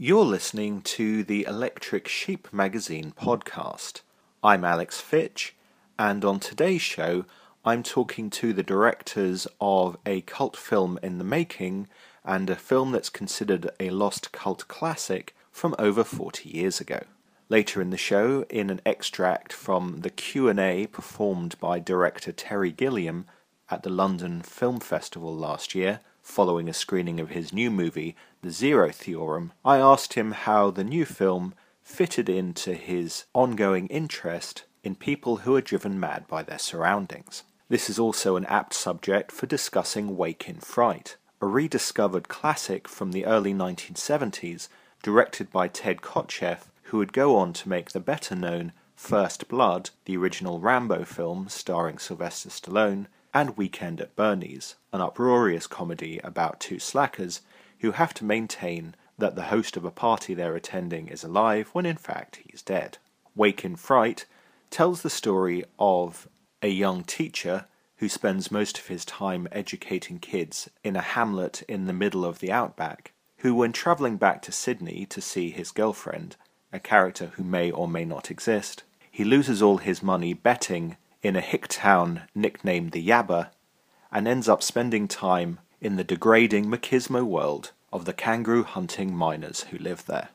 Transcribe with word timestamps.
You're 0.00 0.24
listening 0.24 0.82
to 0.82 1.24
the 1.24 1.44
Electric 1.44 2.06
Sheep 2.06 2.52
Magazine 2.52 3.12
podcast. 3.20 4.02
I'm 4.44 4.64
Alex 4.64 5.00
Fitch, 5.00 5.56
and 5.98 6.24
on 6.24 6.38
today's 6.38 6.82
show, 6.82 7.24
I'm 7.64 7.82
talking 7.82 8.30
to 8.30 8.52
the 8.52 8.62
directors 8.62 9.48
of 9.60 9.96
a 10.06 10.20
cult 10.20 10.56
film 10.56 11.00
in 11.02 11.18
the 11.18 11.24
making 11.24 11.88
and 12.24 12.48
a 12.48 12.54
film 12.54 12.92
that's 12.92 13.10
considered 13.10 13.70
a 13.80 13.90
lost 13.90 14.30
cult 14.30 14.68
classic 14.68 15.34
from 15.50 15.74
over 15.80 16.04
40 16.04 16.48
years 16.48 16.80
ago. 16.80 17.00
Later 17.48 17.82
in 17.82 17.90
the 17.90 17.96
show, 17.96 18.44
in 18.48 18.70
an 18.70 18.80
extract 18.86 19.52
from 19.52 20.02
the 20.02 20.10
Q&A 20.10 20.86
performed 20.86 21.58
by 21.58 21.80
director 21.80 22.30
Terry 22.30 22.70
Gilliam 22.70 23.26
at 23.68 23.82
the 23.82 23.90
London 23.90 24.42
Film 24.42 24.78
Festival 24.78 25.34
last 25.34 25.74
year, 25.74 25.98
following 26.28 26.68
a 26.68 26.74
screening 26.74 27.18
of 27.18 27.30
his 27.30 27.52
new 27.52 27.70
movie, 27.70 28.14
The 28.42 28.50
Zero 28.50 28.90
Theorem, 28.90 29.52
I 29.64 29.78
asked 29.78 30.12
him 30.12 30.32
how 30.32 30.70
the 30.70 30.84
new 30.84 31.04
film 31.04 31.54
fitted 31.82 32.28
into 32.28 32.74
his 32.74 33.24
ongoing 33.34 33.86
interest 33.88 34.64
in 34.84 34.94
people 34.94 35.38
who 35.38 35.56
are 35.56 35.62
driven 35.62 35.98
mad 35.98 36.28
by 36.28 36.42
their 36.42 36.58
surroundings. 36.58 37.44
This 37.70 37.88
is 37.88 37.98
also 37.98 38.36
an 38.36 38.44
apt 38.44 38.74
subject 38.74 39.32
for 39.32 39.46
discussing 39.46 40.16
Wake 40.16 40.48
in 40.48 40.60
Fright, 40.60 41.16
a 41.40 41.46
rediscovered 41.46 42.28
classic 42.28 42.86
from 42.86 43.12
the 43.12 43.24
early 43.24 43.54
1970s, 43.54 44.68
directed 45.02 45.50
by 45.50 45.66
Ted 45.66 46.02
Kotcheff, 46.02 46.66
who 46.84 46.98
would 46.98 47.12
go 47.12 47.36
on 47.36 47.52
to 47.54 47.68
make 47.68 47.90
the 47.90 48.00
better 48.00 48.34
known 48.34 48.72
First 48.94 49.48
Blood, 49.48 49.90
the 50.04 50.16
original 50.16 50.60
Rambo 50.60 51.04
film 51.04 51.48
starring 51.48 51.98
Sylvester 51.98 52.50
Stallone, 52.50 53.06
and 53.32 53.56
Weekend 53.56 54.00
at 54.00 54.16
Bernie's, 54.16 54.76
an 54.92 55.00
uproarious 55.00 55.66
comedy 55.66 56.20
about 56.24 56.60
two 56.60 56.78
slackers 56.78 57.40
who 57.80 57.92
have 57.92 58.14
to 58.14 58.24
maintain 58.24 58.94
that 59.18 59.34
the 59.34 59.44
host 59.44 59.76
of 59.76 59.84
a 59.84 59.90
party 59.90 60.34
they're 60.34 60.56
attending 60.56 61.08
is 61.08 61.24
alive 61.24 61.68
when 61.72 61.86
in 61.86 61.96
fact 61.96 62.40
he's 62.46 62.62
dead. 62.62 62.98
Wake 63.34 63.64
in 63.64 63.76
Fright 63.76 64.24
tells 64.70 65.02
the 65.02 65.10
story 65.10 65.64
of 65.78 66.28
a 66.62 66.68
young 66.68 67.04
teacher 67.04 67.66
who 67.98 68.08
spends 68.08 68.50
most 68.50 68.78
of 68.78 68.86
his 68.86 69.04
time 69.04 69.48
educating 69.50 70.18
kids 70.18 70.68
in 70.84 70.96
a 70.96 71.00
hamlet 71.00 71.62
in 71.68 71.86
the 71.86 71.92
middle 71.92 72.24
of 72.24 72.38
the 72.38 72.52
outback, 72.52 73.12
who, 73.38 73.54
when 73.54 73.72
travelling 73.72 74.16
back 74.16 74.40
to 74.42 74.52
Sydney 74.52 75.04
to 75.06 75.20
see 75.20 75.50
his 75.50 75.70
girlfriend, 75.70 76.36
a 76.72 76.78
character 76.78 77.32
who 77.34 77.42
may 77.42 77.70
or 77.70 77.88
may 77.88 78.04
not 78.04 78.30
exist, 78.30 78.84
he 79.10 79.24
loses 79.24 79.60
all 79.60 79.78
his 79.78 80.02
money 80.02 80.32
betting 80.32 80.96
in 81.22 81.36
a 81.36 81.40
hick 81.40 81.66
town 81.68 82.22
nicknamed 82.34 82.92
the 82.92 83.06
Yabba 83.06 83.50
and 84.10 84.26
ends 84.26 84.48
up 84.48 84.62
spending 84.62 85.08
time 85.08 85.58
in 85.80 85.96
the 85.96 86.04
degrading 86.04 86.66
machismo 86.66 87.24
world 87.24 87.72
of 87.92 88.04
the 88.04 88.12
kangaroo 88.12 88.64
hunting 88.64 89.14
miners 89.14 89.62
who 89.70 89.78
live 89.78 90.06
there. 90.06 90.28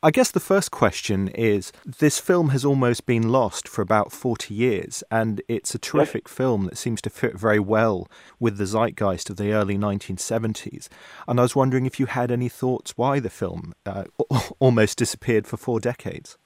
I 0.00 0.12
guess 0.12 0.30
the 0.30 0.38
first 0.38 0.70
question 0.70 1.26
is 1.28 1.72
this 1.84 2.20
film 2.20 2.50
has 2.50 2.64
almost 2.64 3.04
been 3.04 3.30
lost 3.30 3.66
for 3.66 3.82
about 3.82 4.12
40 4.12 4.54
years, 4.54 5.02
and 5.10 5.42
it's 5.48 5.74
a 5.74 5.78
terrific 5.78 6.28
yes. 6.28 6.36
film 6.36 6.66
that 6.66 6.78
seems 6.78 7.02
to 7.02 7.10
fit 7.10 7.36
very 7.36 7.58
well 7.58 8.06
with 8.38 8.58
the 8.58 8.66
zeitgeist 8.66 9.28
of 9.28 9.38
the 9.38 9.52
early 9.52 9.76
1970s. 9.76 10.88
And 11.26 11.40
I 11.40 11.42
was 11.42 11.56
wondering 11.56 11.84
if 11.84 11.98
you 11.98 12.06
had 12.06 12.30
any 12.30 12.48
thoughts 12.48 12.96
why 12.96 13.18
the 13.18 13.28
film 13.28 13.74
uh, 13.84 14.04
almost 14.60 14.98
disappeared 14.98 15.48
for 15.48 15.56
four 15.56 15.80
decades. 15.80 16.38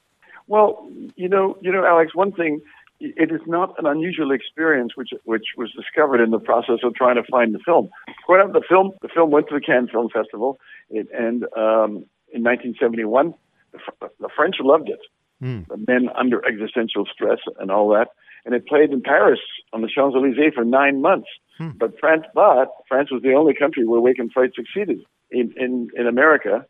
Well, 0.47 0.89
you 1.15 1.29
know, 1.29 1.55
you 1.61 1.71
know, 1.71 1.85
Alex, 1.85 2.15
one 2.15 2.31
thing 2.31 2.59
it 3.03 3.31
is 3.31 3.41
not 3.45 3.75
an 3.77 3.85
unusual 3.85 4.31
experience, 4.31 4.93
which 4.95 5.09
which 5.25 5.45
was 5.57 5.71
discovered 5.73 6.23
in 6.23 6.31
the 6.31 6.39
process 6.39 6.79
of 6.83 6.95
trying 6.95 7.15
to 7.15 7.23
find 7.29 7.53
the 7.53 7.59
film. 7.59 7.89
Quite 8.25 8.53
the 8.53 8.63
film, 8.67 8.91
the 9.01 9.09
film 9.09 9.29
went 9.31 9.49
to 9.49 9.55
the 9.55 9.61
Cannes 9.61 9.89
Film 9.91 10.09
Festival, 10.09 10.59
it, 10.89 11.07
and 11.11 11.43
um, 11.57 12.05
in 12.31 12.41
1971, 12.43 13.33
the, 13.71 13.79
the 14.19 14.29
French 14.35 14.55
loved 14.61 14.89
it. 14.89 14.99
Mm. 15.43 15.67
The 15.67 15.77
men 15.87 16.09
under 16.17 16.41
existential 16.45 17.05
stress 17.11 17.39
and 17.59 17.69
all 17.69 17.89
that, 17.89 18.07
and 18.45 18.55
it 18.55 18.65
played 18.67 18.91
in 18.91 19.01
Paris 19.01 19.41
on 19.73 19.81
the 19.81 19.89
Champs 19.93 20.15
Elysees 20.15 20.53
for 20.55 20.63
nine 20.63 21.01
months. 21.01 21.27
Hmm. 21.57 21.71
But 21.77 21.99
France, 21.99 22.23
but 22.33 22.69
France 22.87 23.11
was 23.11 23.21
the 23.21 23.33
only 23.33 23.53
country 23.53 23.85
where 23.85 23.99
Wake 23.99 24.19
in 24.19 24.29
Fright 24.29 24.51
succeeded. 24.55 24.99
In 25.29 25.53
in 25.57 25.89
in 25.97 26.07
America, 26.07 26.65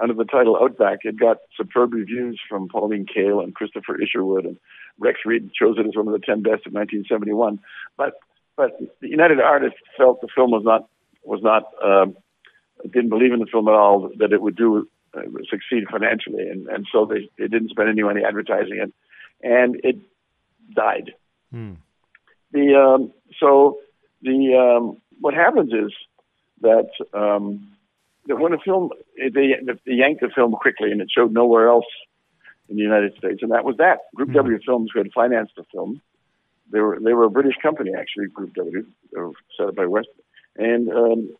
under 0.00 0.14
the 0.14 0.24
title 0.24 0.56
Outback, 0.60 1.00
it 1.02 1.18
got 1.18 1.38
superb 1.56 1.92
reviews 1.92 2.40
from 2.48 2.68
Pauline 2.68 3.06
Kael 3.06 3.42
and 3.42 3.54
Christopher 3.54 4.00
Isherwood, 4.00 4.44
and 4.44 4.58
Rex 4.98 5.20
Reed 5.24 5.50
chose 5.52 5.76
it 5.78 5.86
as 5.86 5.96
one 5.96 6.06
of 6.06 6.12
the 6.12 6.24
ten 6.24 6.42
best 6.42 6.66
of 6.66 6.72
1971. 6.72 7.58
But 7.96 8.14
but 8.56 8.78
the 9.00 9.08
United 9.08 9.40
Artists 9.40 9.78
felt 9.96 10.20
the 10.20 10.28
film 10.34 10.50
was 10.50 10.62
not 10.64 10.88
was 11.24 11.40
not 11.42 11.64
um, 11.82 12.16
didn't 12.82 13.10
believe 13.10 13.32
in 13.32 13.40
the 13.40 13.46
film 13.46 13.68
at 13.68 13.74
all 13.74 14.10
that 14.18 14.32
it 14.32 14.42
would 14.42 14.56
do 14.56 14.88
uh, 15.14 15.22
succeed 15.48 15.84
financially, 15.90 16.48
and 16.48 16.68
and 16.68 16.86
so 16.92 17.06
they 17.06 17.28
they 17.38 17.48
didn't 17.48 17.70
spend 17.70 17.88
any 17.88 18.02
money 18.02 18.22
advertising 18.26 18.78
it, 18.78 18.92
and 19.42 19.80
it 19.82 19.96
died. 20.74 21.12
Hmm. 21.50 21.74
The 22.52 22.74
um, 22.74 23.12
so 23.40 23.78
the 24.22 24.54
um, 24.56 25.00
what 25.20 25.34
happens 25.34 25.72
is 25.72 25.92
that 26.60 26.88
um, 27.12 27.68
that 27.68 27.72
when 28.26 28.52
a 28.52 28.58
film 28.58 28.90
they, 29.16 29.54
they 29.64 29.92
yanked 29.92 30.20
the 30.20 30.30
film 30.34 30.52
quickly 30.52 30.90
and 30.90 31.00
it 31.00 31.08
showed 31.10 31.32
nowhere 31.32 31.68
else 31.68 31.86
in 32.68 32.76
the 32.76 32.82
United 32.82 33.14
States, 33.16 33.40
and 33.42 33.52
that 33.52 33.64
was 33.64 33.76
that. 33.78 33.98
Group 34.14 34.28
mm-hmm. 34.28 34.38
W 34.38 34.58
Films, 34.64 34.90
who 34.92 35.00
had 35.00 35.12
financed 35.12 35.54
the 35.56 35.64
film, 35.72 36.00
they 36.70 36.80
were 36.80 36.98
they 37.00 37.12
were 37.12 37.24
a 37.24 37.30
British 37.30 37.56
company 37.62 37.92
actually. 37.98 38.26
Group 38.28 38.54
W, 38.54 38.86
they 39.12 39.20
were 39.20 39.32
set 39.56 39.68
up 39.68 39.76
by 39.76 39.86
West, 39.86 40.08
and 40.56 40.88
um, 40.90 41.34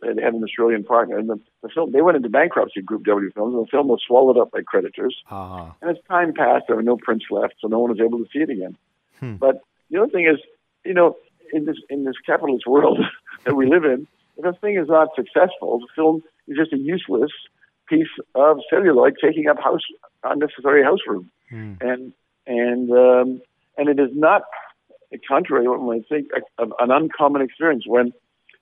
they 0.00 0.22
had 0.22 0.34
an 0.34 0.44
Australian 0.44 0.84
partner. 0.84 1.18
And 1.18 1.28
the, 1.28 1.40
the 1.62 1.68
film 1.68 1.92
they 1.92 2.02
went 2.02 2.16
into 2.16 2.28
bankruptcy. 2.28 2.82
Group 2.82 3.04
W 3.04 3.30
Films, 3.32 3.54
and 3.54 3.66
the 3.66 3.70
film 3.70 3.88
was 3.88 4.02
swallowed 4.06 4.38
up 4.38 4.52
by 4.52 4.60
creditors. 4.62 5.16
Uh-huh. 5.30 5.72
And 5.82 5.90
as 5.90 5.96
time 6.08 6.32
passed, 6.34 6.64
there 6.68 6.76
were 6.76 6.82
no 6.82 6.96
prints 6.96 7.26
left, 7.30 7.54
so 7.60 7.68
no 7.68 7.80
one 7.80 7.90
was 7.90 8.00
able 8.00 8.18
to 8.18 8.26
see 8.32 8.40
it 8.40 8.50
again. 8.50 8.76
Hmm. 9.20 9.36
But 9.36 9.62
the 9.90 9.98
other 9.98 10.10
thing 10.10 10.26
is, 10.26 10.38
you 10.84 10.94
know, 10.94 11.16
in 11.52 11.64
this 11.64 11.76
in 11.90 12.04
this 12.04 12.16
capitalist 12.24 12.66
world 12.66 13.00
that 13.44 13.56
we 13.56 13.66
live 13.66 13.84
in, 13.84 14.06
if 14.36 14.44
a 14.44 14.52
thing 14.58 14.76
is 14.76 14.88
not 14.88 15.08
successful, 15.16 15.80
the 15.80 15.88
film 15.94 16.22
is 16.48 16.56
just 16.56 16.72
a 16.72 16.78
useless 16.78 17.30
piece 17.88 18.08
of 18.34 18.58
celluloid 18.68 19.14
taking 19.22 19.48
up 19.48 19.58
house 19.62 19.82
unnecessary 20.24 20.82
house 20.82 21.00
room, 21.06 21.30
mm. 21.52 21.80
and 21.80 22.12
and 22.46 22.90
um, 22.90 23.40
and 23.76 23.88
it 23.88 23.98
is 24.00 24.10
not 24.14 24.42
contrary 25.26 25.64
to 25.64 25.70
what 25.70 25.80
might 25.80 26.08
think 26.08 26.28
an 26.58 26.90
uncommon 26.90 27.42
experience 27.42 27.84
when 27.86 28.12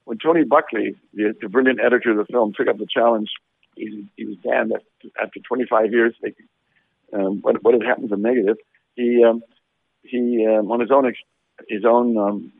when 0.04 0.18
Tony 0.18 0.44
Buckley, 0.44 0.94
the, 1.14 1.34
the 1.40 1.48
brilliant 1.48 1.80
editor 1.80 2.10
of 2.10 2.18
the 2.18 2.30
film, 2.30 2.52
took 2.52 2.68
up 2.68 2.76
the 2.76 2.86
challenge. 2.86 3.30
He, 3.74 4.06
he 4.16 4.26
was 4.26 4.36
damned 4.44 4.72
after 5.20 5.40
25 5.40 5.92
years. 5.92 6.14
They, 6.22 6.34
um, 7.12 7.40
what, 7.40 7.62
what 7.64 7.74
had 7.74 7.82
happened 7.82 8.10
to 8.10 8.16
negative? 8.16 8.56
He 8.94 9.24
um, 9.24 9.42
he 10.02 10.46
um, 10.46 10.70
on 10.70 10.80
his 10.80 10.90
own 10.90 11.06
ex- 11.06 11.18
his 11.68 11.84
own 11.84 12.16
um, 12.18 12.52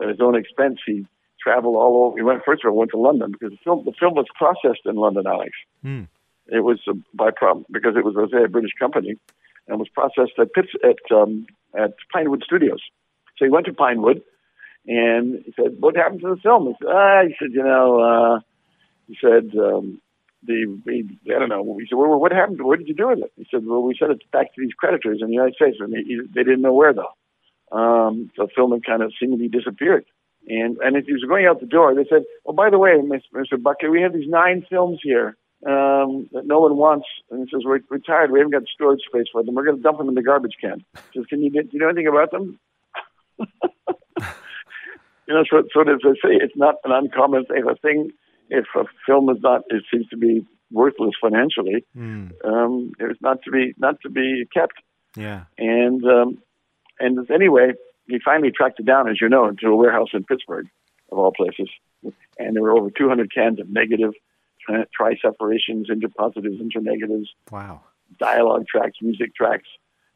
at 0.00 0.08
his 0.08 0.20
own 0.20 0.36
expense 0.36 0.78
he 0.86 1.06
traveled 1.42 1.76
all 1.76 2.06
over. 2.06 2.16
He 2.16 2.22
went 2.22 2.42
first 2.44 2.64
of 2.64 2.70
all 2.70 2.78
went 2.78 2.90
to 2.92 2.98
London 2.98 3.32
because 3.32 3.52
the 3.52 3.58
film 3.64 3.84
the 3.84 3.92
film 3.98 4.14
was 4.14 4.26
processed 4.36 4.84
in 4.84 4.96
London, 4.96 5.26
Alex. 5.26 5.52
Mm. 5.84 6.08
It 6.48 6.60
was 6.64 6.80
uh, 6.88 6.94
by 7.14 7.30
problem 7.30 7.66
because 7.70 7.94
it 7.96 8.04
was 8.04 8.14
a 8.16 8.48
British 8.48 8.72
company 8.78 9.16
and 9.68 9.78
was 9.78 9.88
processed 9.88 10.38
at 10.38 10.52
Pitts, 10.52 10.72
at 10.82 11.14
um, 11.14 11.46
at 11.76 11.94
Pinewood 12.12 12.42
Studios. 12.42 12.80
So 13.36 13.44
he 13.44 13.50
went 13.50 13.66
to 13.66 13.72
Pinewood 13.72 14.22
and 14.86 15.42
he 15.44 15.52
said, 15.54 15.76
"What 15.80 15.96
happened 15.96 16.20
to 16.22 16.34
the 16.34 16.40
film?" 16.40 16.66
He 16.66 16.74
said, 16.80 16.90
"Ah," 16.90 17.22
he 17.22 17.34
said, 17.38 17.52
"You 17.52 17.62
know," 17.62 18.00
uh, 18.00 18.40
he 19.06 19.16
said, 19.20 19.50
um, 19.58 20.00
"the 20.42 20.80
we, 20.86 21.06
I 21.26 21.38
don't 21.38 21.50
know." 21.50 21.76
He 21.78 21.86
said, 21.86 21.96
"Well, 21.96 22.18
what 22.18 22.32
happened? 22.32 22.62
What 22.62 22.78
did 22.78 22.88
you 22.88 22.94
do 22.94 23.08
with 23.08 23.18
it?" 23.18 23.32
He 23.36 23.46
said, 23.50 23.66
"Well, 23.66 23.82
we 23.82 23.96
sent 23.98 24.12
it 24.12 24.30
back 24.32 24.54
to 24.54 24.60
these 24.60 24.72
creditors 24.72 25.18
in 25.20 25.28
the 25.28 25.34
United 25.34 25.54
States, 25.54 25.76
and 25.80 25.92
they, 25.92 26.02
they 26.34 26.42
didn't 26.42 26.62
know 26.62 26.74
where 26.74 26.94
though." 26.94 27.12
Um, 27.70 28.30
the 28.38 28.48
film 28.54 28.72
had 28.72 28.86
kind 28.86 29.02
of 29.02 29.12
seemingly 29.20 29.48
disappeared. 29.48 30.06
And 30.48 30.78
and 30.78 30.96
as 30.96 31.04
he 31.06 31.12
was 31.12 31.24
going 31.28 31.46
out 31.46 31.60
the 31.60 31.66
door, 31.66 31.94
they 31.94 32.06
said, 32.08 32.24
"Oh, 32.46 32.52
by 32.52 32.70
the 32.70 32.78
way, 32.78 32.92
Mr. 32.92 33.62
Buckley, 33.62 33.88
we 33.88 34.02
have 34.02 34.12
these 34.12 34.28
nine 34.28 34.64
films 34.68 34.98
here 35.02 35.36
um, 35.66 36.28
that 36.32 36.46
no 36.46 36.60
one 36.60 36.76
wants." 36.76 37.06
And 37.30 37.40
he 37.40 37.50
says, 37.54 37.62
"We're, 37.64 37.80
we're 37.90 37.98
tired. 37.98 38.30
We 38.30 38.38
haven't 38.38 38.52
got 38.52 38.62
storage 38.72 39.02
space 39.08 39.26
for 39.30 39.42
them. 39.42 39.54
We're 39.54 39.64
going 39.64 39.76
to 39.76 39.82
dump 39.82 39.98
them 39.98 40.08
in 40.08 40.14
the 40.14 40.22
garbage 40.22 40.56
can." 40.60 40.84
He 41.12 41.18
says, 41.20 41.26
"Can 41.28 41.42
you 41.42 41.50
get? 41.50 41.70
Do 41.70 41.76
you 41.76 41.80
know 41.80 41.88
anything 41.88 42.06
about 42.06 42.30
them?" 42.30 42.58
you 43.38 45.34
know, 45.34 45.44
so 45.50 45.62
so 45.72 45.82
as 45.82 46.00
I 46.04 46.14
say, 46.14 46.34
it's 46.40 46.56
not 46.56 46.76
an 46.84 46.92
uncommon 46.92 47.44
thing. 47.44 47.64
A 47.68 47.74
thing 47.74 48.10
if 48.50 48.64
a 48.74 48.84
film 49.06 49.28
is 49.30 49.38
not, 49.42 49.62
it 49.68 49.84
seems 49.92 50.08
to 50.08 50.16
be 50.16 50.46
worthless 50.70 51.14
financially. 51.20 51.84
Mm. 51.96 52.32
Um, 52.44 52.92
it's 52.98 53.20
not 53.20 53.42
to 53.42 53.50
be 53.50 53.74
not 53.78 54.00
to 54.02 54.10
be 54.10 54.46
kept. 54.52 54.74
Yeah. 55.16 55.44
And 55.56 56.02
um, 56.04 56.38
and 57.00 57.30
anyway, 57.30 57.72
he 58.08 58.18
finally 58.24 58.50
tracked 58.50 58.80
it 58.80 58.86
down, 58.86 59.08
as 59.08 59.20
you 59.20 59.28
know, 59.28 59.46
into 59.46 59.68
a 59.68 59.76
warehouse 59.76 60.08
in 60.12 60.24
Pittsburgh, 60.24 60.66
of 61.12 61.18
all 61.18 61.32
places. 61.32 61.68
And 62.38 62.56
there 62.56 62.62
were 62.62 62.76
over 62.76 62.90
200 62.90 63.32
cans 63.32 63.60
of 63.60 63.68
negative, 63.68 64.12
tri 64.94 65.16
separations, 65.20 65.88
interpositives, 65.90 66.60
internegatives. 66.60 67.26
Wow. 67.50 67.82
Dialogue 68.18 68.66
tracks, 68.66 68.98
music 69.02 69.34
tracks, 69.34 69.68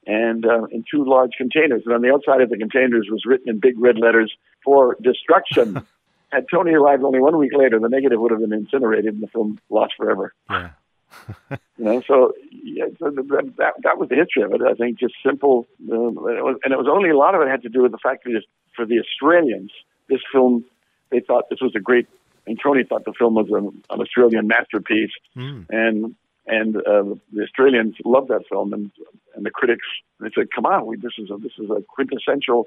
and 0.07 0.47
uh, 0.47 0.65
in 0.71 0.85
two 0.91 1.05
large 1.05 1.33
containers. 1.37 1.83
And 1.85 1.95
on 1.95 2.03
the 2.03 2.11
outside 2.13 2.41
of 2.41 2.49
the 2.49 2.57
containers 2.57 3.09
was 3.11 3.25
written 3.27 3.49
in 3.49 3.61
big 3.61 3.79
red 3.79 3.99
letters 3.99 4.33
for 4.65 4.97
destruction. 5.03 5.87
Had 6.31 6.47
Tony 6.51 6.73
arrived 6.73 7.03
only 7.03 7.21
one 7.21 7.37
week 7.37 7.53
later, 7.55 7.79
the 7.79 7.91
negative 7.91 8.19
would 8.19 8.31
have 8.31 8.41
been 8.41 8.55
incinerated 8.55 9.13
and 9.13 9.23
the 9.23 9.27
film 9.27 9.61
lost 9.69 9.93
forever. 9.99 10.33
Yeah. 10.49 10.71
you 11.51 11.85
know, 11.85 12.03
so, 12.07 12.33
yeah, 12.51 12.87
so 12.99 13.11
that, 13.11 13.53
that 13.59 13.75
that 13.83 13.99
was 13.99 14.09
the 14.09 14.17
history 14.17 14.43
of 14.43 14.53
it. 14.53 14.61
I 14.63 14.75
think 14.75 14.99
just 14.99 15.15
simple, 15.25 15.67
uh, 15.91 15.95
and, 15.95 16.39
it 16.39 16.45
was, 16.45 16.59
and 16.65 16.73
it 16.73 16.79
was 16.79 16.89
only 16.91 17.11
a 17.11 17.17
lot 17.17 17.35
of 17.35 17.43
it 17.43 17.49
had 17.49 17.63
to 17.63 17.69
do 17.69 17.83
with 17.83 17.93
the 17.93 17.99
fact 18.03 18.25
that 18.25 18.43
for 18.75 18.87
the 18.87 18.99
Australians, 18.99 19.71
this 20.09 20.21
film 20.33 20.65
they 21.13 21.21
thought 21.21 21.49
this 21.51 21.61
was 21.61 21.75
a 21.77 21.81
great. 21.81 22.09
And 22.45 22.59
Tony 22.61 22.83
thought 22.83 23.05
the 23.05 23.13
film 23.17 23.35
was 23.35 23.47
an, 23.51 23.83
an 23.91 24.01
Australian 24.01 24.49
masterpiece, 24.49 25.13
mm. 25.37 25.65
and 25.71 26.17
and 26.47 26.77
uh, 26.77 27.15
the 27.33 27.43
Australians 27.43 27.95
loved 28.05 28.29
that 28.29 28.43
film, 28.49 28.73
and 28.73 28.91
and 29.37 29.47
the 29.47 29.51
critics 29.51 29.87
they 30.19 30.31
said, 30.35 30.49
"Come 30.53 30.67
on, 30.67 30.87
we, 30.87 30.97
this 30.97 31.13
is 31.19 31.31
a 31.31 31.37
this 31.37 31.53
is 31.59 31.71
a 31.71 31.83
quintessential 31.89 32.67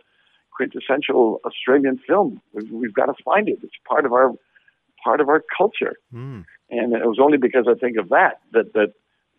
quintessential 0.56 1.42
Australian 1.44 2.00
film. 2.08 2.42
We've, 2.54 2.72
we've 2.72 2.94
got 2.94 3.08
to 3.08 3.16
find 3.26 3.50
it. 3.50 3.60
It's 3.64 3.74
part 3.86 4.06
of 4.06 4.14
our 4.14 4.32
part 5.04 5.20
of 5.20 5.28
our 5.28 5.44
culture." 5.58 5.96
Mm. 6.14 6.46
And 6.70 6.94
it 6.94 7.06
was 7.06 7.20
only 7.22 7.38
because 7.38 7.66
I 7.70 7.76
think 7.76 7.98
of 7.98 8.10
that 8.10 8.42
that 8.54 8.74
that 8.74 8.94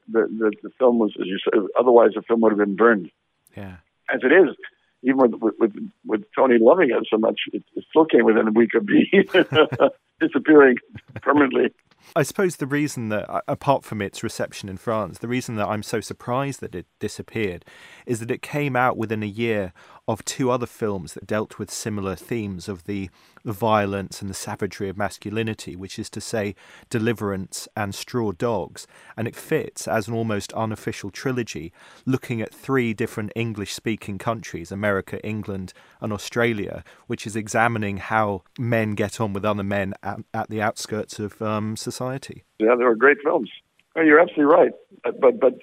the 0.08 0.20
the, 0.22 0.52
the 0.62 0.70
film 0.78 0.98
was, 0.98 1.14
as 1.20 1.26
you 1.26 1.38
said, 1.44 1.60
otherwise 1.78 2.10
the 2.14 2.22
film 2.22 2.40
would 2.42 2.52
have 2.52 2.58
been 2.58 2.76
burned. 2.76 3.10
Yeah. 3.56 3.76
As 4.12 4.20
it 4.22 4.32
is, 4.32 4.54
even 5.02 5.18
with 5.18 5.34
with 5.40 5.54
with, 5.58 5.90
with 6.04 6.24
Tony 6.34 6.58
loving 6.60 6.90
it 6.90 7.06
so 7.10 7.18
much, 7.18 7.40
it, 7.52 7.64
it 7.74 7.84
still 7.88 8.04
came 8.04 8.24
within 8.24 8.48
a 8.48 8.52
week 8.52 8.74
of 8.74 8.86
being 8.86 9.24
disappearing 10.20 10.76
permanently. 11.22 11.72
I 12.14 12.22
suppose 12.22 12.56
the 12.56 12.66
reason 12.66 13.08
that, 13.08 13.44
apart 13.48 13.84
from 13.84 14.00
its 14.00 14.22
reception 14.22 14.68
in 14.68 14.76
France, 14.76 15.18
the 15.18 15.28
reason 15.28 15.56
that 15.56 15.66
I'm 15.66 15.82
so 15.82 16.00
surprised 16.00 16.60
that 16.60 16.74
it 16.74 16.86
disappeared 17.00 17.64
is 18.06 18.20
that 18.20 18.30
it 18.30 18.42
came 18.42 18.76
out 18.76 18.96
within 18.96 19.22
a 19.22 19.26
year 19.26 19.72
of 20.08 20.24
two 20.24 20.50
other 20.50 20.66
films 20.66 21.14
that 21.14 21.26
dealt 21.26 21.58
with 21.58 21.68
similar 21.68 22.14
themes 22.14 22.68
of 22.68 22.84
the, 22.84 23.10
the 23.44 23.52
violence 23.52 24.20
and 24.20 24.30
the 24.30 24.34
savagery 24.34 24.88
of 24.88 24.96
masculinity, 24.96 25.74
which 25.74 25.98
is 25.98 26.08
to 26.08 26.20
say, 26.20 26.54
Deliverance 26.90 27.66
and 27.76 27.92
Straw 27.92 28.30
Dogs. 28.30 28.86
And 29.16 29.26
it 29.26 29.34
fits 29.34 29.88
as 29.88 30.06
an 30.06 30.14
almost 30.14 30.52
unofficial 30.52 31.10
trilogy, 31.10 31.72
looking 32.04 32.40
at 32.40 32.54
three 32.54 32.94
different 32.94 33.32
English 33.34 33.74
speaking 33.74 34.16
countries 34.16 34.70
America, 34.70 35.20
England, 35.26 35.72
and 36.00 36.12
Australia, 36.12 36.84
which 37.08 37.26
is 37.26 37.34
examining 37.34 37.96
how 37.96 38.42
men 38.58 38.94
get 38.94 39.20
on 39.20 39.32
with 39.32 39.44
other 39.44 39.64
men 39.64 39.92
at, 40.06 40.20
at 40.32 40.48
the 40.48 40.62
outskirts 40.62 41.18
of 41.18 41.40
um, 41.42 41.76
society. 41.76 42.44
Yeah, 42.58 42.74
they 42.76 42.84
were 42.84 42.94
great 42.94 43.18
films. 43.22 43.50
Oh, 43.96 44.02
you're 44.02 44.20
absolutely 44.20 44.44
right. 44.44 44.72
But 45.20 45.40
but 45.40 45.54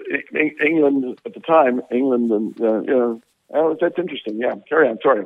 England 0.65 1.19
at 1.25 1.33
the 1.33 1.39
time, 1.39 1.81
England 1.91 2.31
and 2.31 2.61
uh, 2.61 2.81
you 2.81 2.97
know 2.97 3.21
Oh, 3.55 3.77
that's 3.79 3.99
interesting. 3.99 4.39
Yeah, 4.39 4.55
carry 4.67 4.89
on. 4.89 4.97
Sorry. 5.03 5.25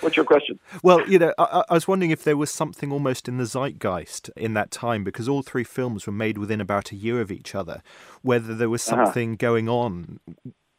What's 0.00 0.16
your 0.16 0.24
question? 0.24 0.58
well, 0.82 1.08
you 1.08 1.18
know, 1.18 1.32
I, 1.38 1.62
I, 1.68 1.74
was 1.74 1.86
wondering 1.86 2.10
if 2.10 2.24
there 2.24 2.36
was 2.36 2.50
something 2.50 2.90
almost 2.90 3.28
in 3.28 3.36
the 3.36 3.46
zeitgeist 3.46 4.30
in 4.36 4.54
that 4.54 4.72
time, 4.72 5.04
because 5.04 5.28
all 5.28 5.42
three 5.42 5.62
films 5.62 6.04
were 6.04 6.12
made 6.12 6.38
within 6.38 6.60
about 6.60 6.90
a 6.90 6.96
year 6.96 7.20
of 7.20 7.30
each 7.30 7.54
other. 7.54 7.82
Whether 8.22 8.54
there 8.54 8.68
was 8.68 8.86
uh-huh. 8.88 9.04
something 9.04 9.30
uh-huh. 9.30 9.36
going 9.38 9.68
on, 9.68 10.18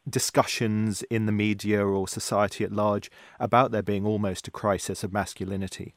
discussions 0.09 1.03
in 1.03 1.25
the 1.25 1.31
media 1.31 1.85
or 1.85 2.07
society 2.07 2.65
at 2.65 2.73
large 2.73 3.09
about 3.39 3.71
there 3.71 3.83
being 3.83 4.05
almost 4.05 4.49
a 4.49 4.51
crisis 4.51 5.01
of 5.01 5.13
masculinity. 5.13 5.93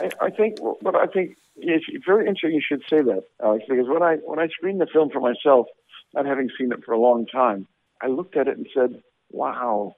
I, 0.00 0.26
I 0.26 0.30
think. 0.30 0.58
What 0.60 0.94
I 0.94 1.06
think 1.06 1.36
is 1.56 1.82
very 2.06 2.26
interesting. 2.26 2.52
You 2.52 2.62
should 2.66 2.82
say 2.88 3.02
that, 3.02 3.24
Alex, 3.42 3.64
because 3.68 3.88
when 3.88 4.02
I 4.02 4.16
when 4.16 4.38
I 4.38 4.48
screened 4.48 4.80
the 4.80 4.86
film 4.86 5.10
for 5.10 5.20
myself, 5.20 5.66
not 6.14 6.26
having 6.26 6.48
seen 6.58 6.72
it 6.72 6.84
for 6.84 6.92
a 6.92 6.98
long 6.98 7.26
time, 7.26 7.66
I 8.02 8.06
looked 8.06 8.36
at 8.36 8.48
it 8.48 8.56
and 8.56 8.66
said, 8.74 9.02
"Wow." 9.30 9.94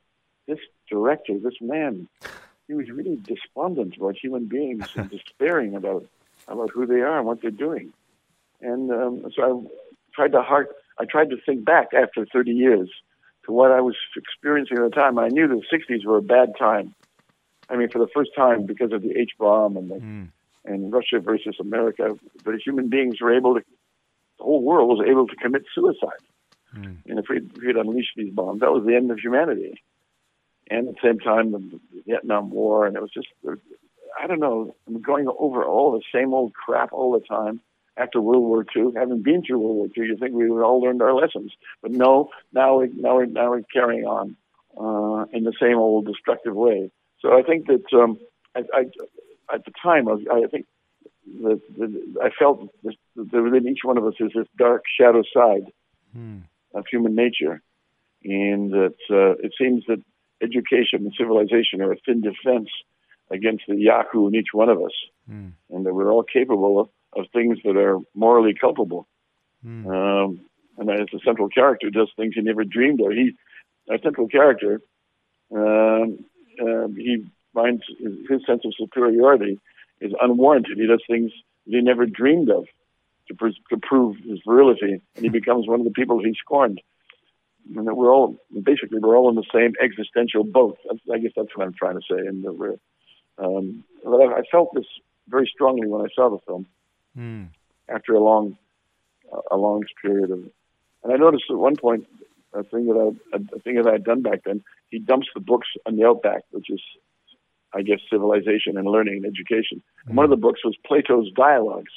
this 0.51 0.59
director, 0.91 1.39
this 1.39 1.61
man, 1.61 2.09
he 2.67 2.75
was 2.75 2.91
really 2.91 3.17
despondent 3.23 3.97
about 3.97 4.17
human 4.17 4.47
beings 4.47 4.87
and 4.97 5.09
despairing 5.19 5.75
about 5.75 6.05
about 6.49 6.71
who 6.71 6.87
they 6.87 7.01
are 7.01 7.19
and 7.19 7.27
what 7.27 7.41
they're 7.41 7.51
doing. 7.51 7.93
And 8.61 8.91
um, 8.91 9.25
so 9.35 9.67
I 9.67 10.15
tried 10.15 10.33
to 10.33 10.43
heart, 10.43 10.69
I 10.99 11.05
tried 11.05 11.31
to 11.31 11.37
think 11.47 11.65
back 11.65 11.89
after 11.95 12.27
30 12.27 12.51
years 12.51 12.91
to 13.45 13.53
what 13.53 13.71
I 13.71 13.81
was 13.81 13.95
experiencing 14.17 14.79
at 14.79 14.83
the 14.83 14.91
time. 14.91 15.19
I 15.19 15.29
knew 15.29 15.47
the 15.47 15.63
60s 15.73 16.05
were 16.05 16.17
a 16.17 16.23
bad 16.23 16.55
time. 16.59 16.95
I 17.71 17.77
mean, 17.77 17.89
for 17.89 17.99
the 17.99 18.09
first 18.15 18.31
time, 18.37 18.67
because 18.67 18.93
of 18.93 19.03
the 19.03 19.17
H 19.17 19.33
bomb 19.39 19.77
and 19.77 19.91
the, 19.91 19.95
mm. 19.97 20.29
and 20.65 20.93
Russia 20.93 21.21
versus 21.21 21.57
America, 21.61 22.19
the 22.45 22.61
human 22.65 22.89
beings 22.89 23.21
were 23.21 23.35
able 23.35 23.55
to, 23.55 23.61
the 24.39 24.45
whole 24.45 24.63
world 24.63 24.89
was 24.89 25.07
able 25.09 25.27
to 25.27 25.37
commit 25.37 25.63
suicide. 25.75 26.23
Mm. 26.77 26.99
And 27.07 27.19
if 27.19 27.27
we 27.29 27.67
had 27.67 27.77
unleashed 27.77 28.13
these 28.17 28.33
bombs, 28.33 28.61
that 28.61 28.73
was 28.73 28.85
the 28.85 28.97
end 28.97 29.11
of 29.11 29.19
humanity 29.19 29.81
and 30.71 30.89
at 30.89 30.95
the 30.95 31.01
same 31.03 31.19
time 31.19 31.51
the 31.51 31.81
Vietnam 32.07 32.51
War, 32.51 32.87
and 32.87 32.97
it 32.97 33.03
was 33.03 33.11
just 33.11 33.27
I 34.21 34.27
don't 34.27 34.41
know, 34.41 34.75
I'm 34.87 35.01
going 35.03 35.29
over 35.39 35.65
all 35.65 35.93
the 35.93 36.03
same 36.15 36.33
old 36.33 36.55
crap 36.55 36.93
all 36.93 37.13
the 37.13 37.27
time. 37.27 37.61
After 37.97 38.21
World 38.21 38.45
War 38.45 38.65
II, 38.75 38.93
having 38.97 39.23
been 39.23 39.43
through 39.43 39.59
World 39.59 39.77
War 39.77 39.87
II, 39.87 40.07
you 40.07 40.17
think 40.17 40.33
we 40.33 40.49
would 40.49 40.63
all 40.63 40.81
learned 40.81 41.03
our 41.03 41.13
lessons, 41.13 41.53
but 41.83 41.91
no, 41.91 42.31
now 42.53 42.79
we 42.79 42.91
now 42.95 43.17
we're 43.17 43.27
now 43.27 43.51
we're 43.51 43.63
carrying 43.63 44.05
on 44.05 44.37
uh, 44.79 45.27
in 45.37 45.45
the 45.45 45.53
same 45.61 45.77
old 45.77 46.07
destructive 46.07 46.55
way. 46.55 46.91
So 47.21 47.37
I 47.37 47.43
think 47.43 47.67
that 47.67 47.85
um, 47.93 48.19
I, 48.57 48.61
I, 48.73 48.81
at 49.55 49.65
the 49.65 49.73
time 49.83 50.09
I, 50.09 50.17
I 50.33 50.47
think 50.51 50.67
that, 51.43 51.61
that 51.79 52.15
I 52.23 52.31
felt 52.39 52.69
that 52.85 53.43
within 53.43 53.69
each 53.69 53.81
one 53.83 53.99
of 53.99 54.07
us 54.07 54.15
is 54.21 54.31
this 54.35 54.47
dark 54.59 54.83
shadow 54.99 55.23
side 55.35 55.73
hmm. 56.15 56.39
of 56.75 56.85
human 56.91 57.15
nature, 57.15 57.63
and 58.25 58.73
that 58.73 58.97
uh, 59.11 59.33
it 59.45 59.53
seems 59.59 59.85
that 59.89 60.03
education 60.43 61.01
and 61.01 61.13
civilization 61.17 61.81
are 61.83 61.93
a 61.93 61.97
thin 62.07 62.23
defense 62.23 62.69
against 63.31 63.65
the 63.69 63.77
Yahoo 63.77 64.29
in 64.29 64.35
each 64.35 64.49
one 64.53 64.69
of 64.69 64.79
us, 64.79 64.93
mm. 65.31 65.53
and 65.71 65.87
that 65.87 65.95
we're 65.95 66.11
all 66.11 66.25
capable 66.25 66.81
of, 66.81 66.89
of 67.17 67.27
things 67.33 67.59
that 67.65 67.77
are 67.77 67.99
morally 68.15 68.55
culpable. 68.59 69.07
Mm. 69.65 69.87
Um, 69.87 70.41
and 70.79 70.91
as 70.91 71.09
the 71.13 71.21
central 71.25 71.49
character 71.49 71.91
does 71.91 72.09
things 72.17 72.35
he 72.35 72.41
never 72.41 72.65
dreamed 72.65 73.01
of. 73.01 73.13
He, 73.13 73.33
our 73.91 73.99
central 74.03 74.29
character, 74.29 74.81
um, 75.55 76.25
uh, 76.61 76.89
he 76.97 77.25
finds 77.55 77.83
his, 77.99 78.47
sense 78.47 78.63
of 78.65 78.73
superiority 78.77 79.59
is 80.01 80.13
unwarranted. 80.21 80.79
He 80.79 80.87
does 80.87 81.03
things 81.09 81.33
that 81.67 81.77
he 81.77 81.81
never 81.81 82.07
dreamed 82.07 82.51
of 82.51 82.67
to, 83.29 83.35
pr- 83.35 83.49
to 83.71 83.77
prove 83.83 84.17
his 84.19 84.41
virility, 84.47 85.03
and 85.17 85.25
he 85.25 85.29
becomes 85.29 85.67
one 85.67 85.81
of 85.81 85.85
the 85.85 85.93
people 85.93 86.21
he 86.21 86.35
scorned 86.39 86.81
and 87.77 87.87
that 87.87 87.95
we're 87.95 88.13
all 88.13 88.37
basically 88.63 88.99
we're 88.99 89.17
all 89.17 89.29
in 89.29 89.37
the 89.37 89.45
same 89.53 89.75
existential 89.83 90.45
boat. 90.45 90.79
I 91.13 91.19
guess 91.19 91.33
that's 91.37 91.57
what 91.57 91.67
I'm 91.67 91.75
trying 91.75 91.97
to 91.97 92.07
say. 92.09 92.19
And 92.27 92.45
that 92.45 92.53
we're, 92.53 92.77
um, 93.39 93.85
but 94.05 94.19
I, 94.19 94.39
I 94.39 94.43
felt 94.51 94.71
this 94.75 94.87
very 95.29 95.51
strongly 95.53 95.87
when 95.87 96.03
I 96.03 96.09
saw 96.15 96.31
the 96.31 96.39
film 96.47 96.67
mm. 97.17 97.49
after 97.89 98.15
a 98.15 98.21
long, 98.21 98.57
a 99.51 99.57
long 99.57 99.85
period 100.03 100.31
of. 100.31 100.45
And 101.03 101.13
I 101.13 101.17
noticed 101.17 101.45
at 101.49 101.57
one 101.57 101.77
point 101.77 102.07
a 102.53 102.63
thing 102.65 102.87
that 102.87 103.17
I 103.33 103.37
a 103.37 103.61
thing 103.61 103.77
that 103.77 103.87
I 103.87 103.93
had 103.93 104.05
done 104.05 104.23
back 104.23 104.41
then. 104.45 104.63
He 104.91 104.99
dumps 104.99 105.29
the 105.35 105.41
books 105.41 105.69
on 105.87 105.97
the 105.97 106.05
outback, 106.05 106.43
which 106.51 106.71
is, 106.71 106.81
I 107.75 107.83
guess, 107.83 108.01
civilization 108.11 108.77
and 108.77 108.87
learning 108.87 109.23
and 109.23 109.27
education. 109.27 109.83
Mm. 110.05 110.09
And 110.09 110.17
one 110.17 110.25
of 110.25 110.31
the 110.31 110.37
books 110.37 110.65
was 110.65 110.77
Plato's 110.85 111.31
Dialogues, 111.33 111.93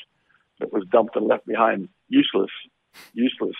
that 0.59 0.71
was 0.71 0.85
dumped 0.91 1.15
and 1.15 1.27
left 1.27 1.45
behind, 1.45 1.89
useless, 2.07 2.51
useless 3.13 3.55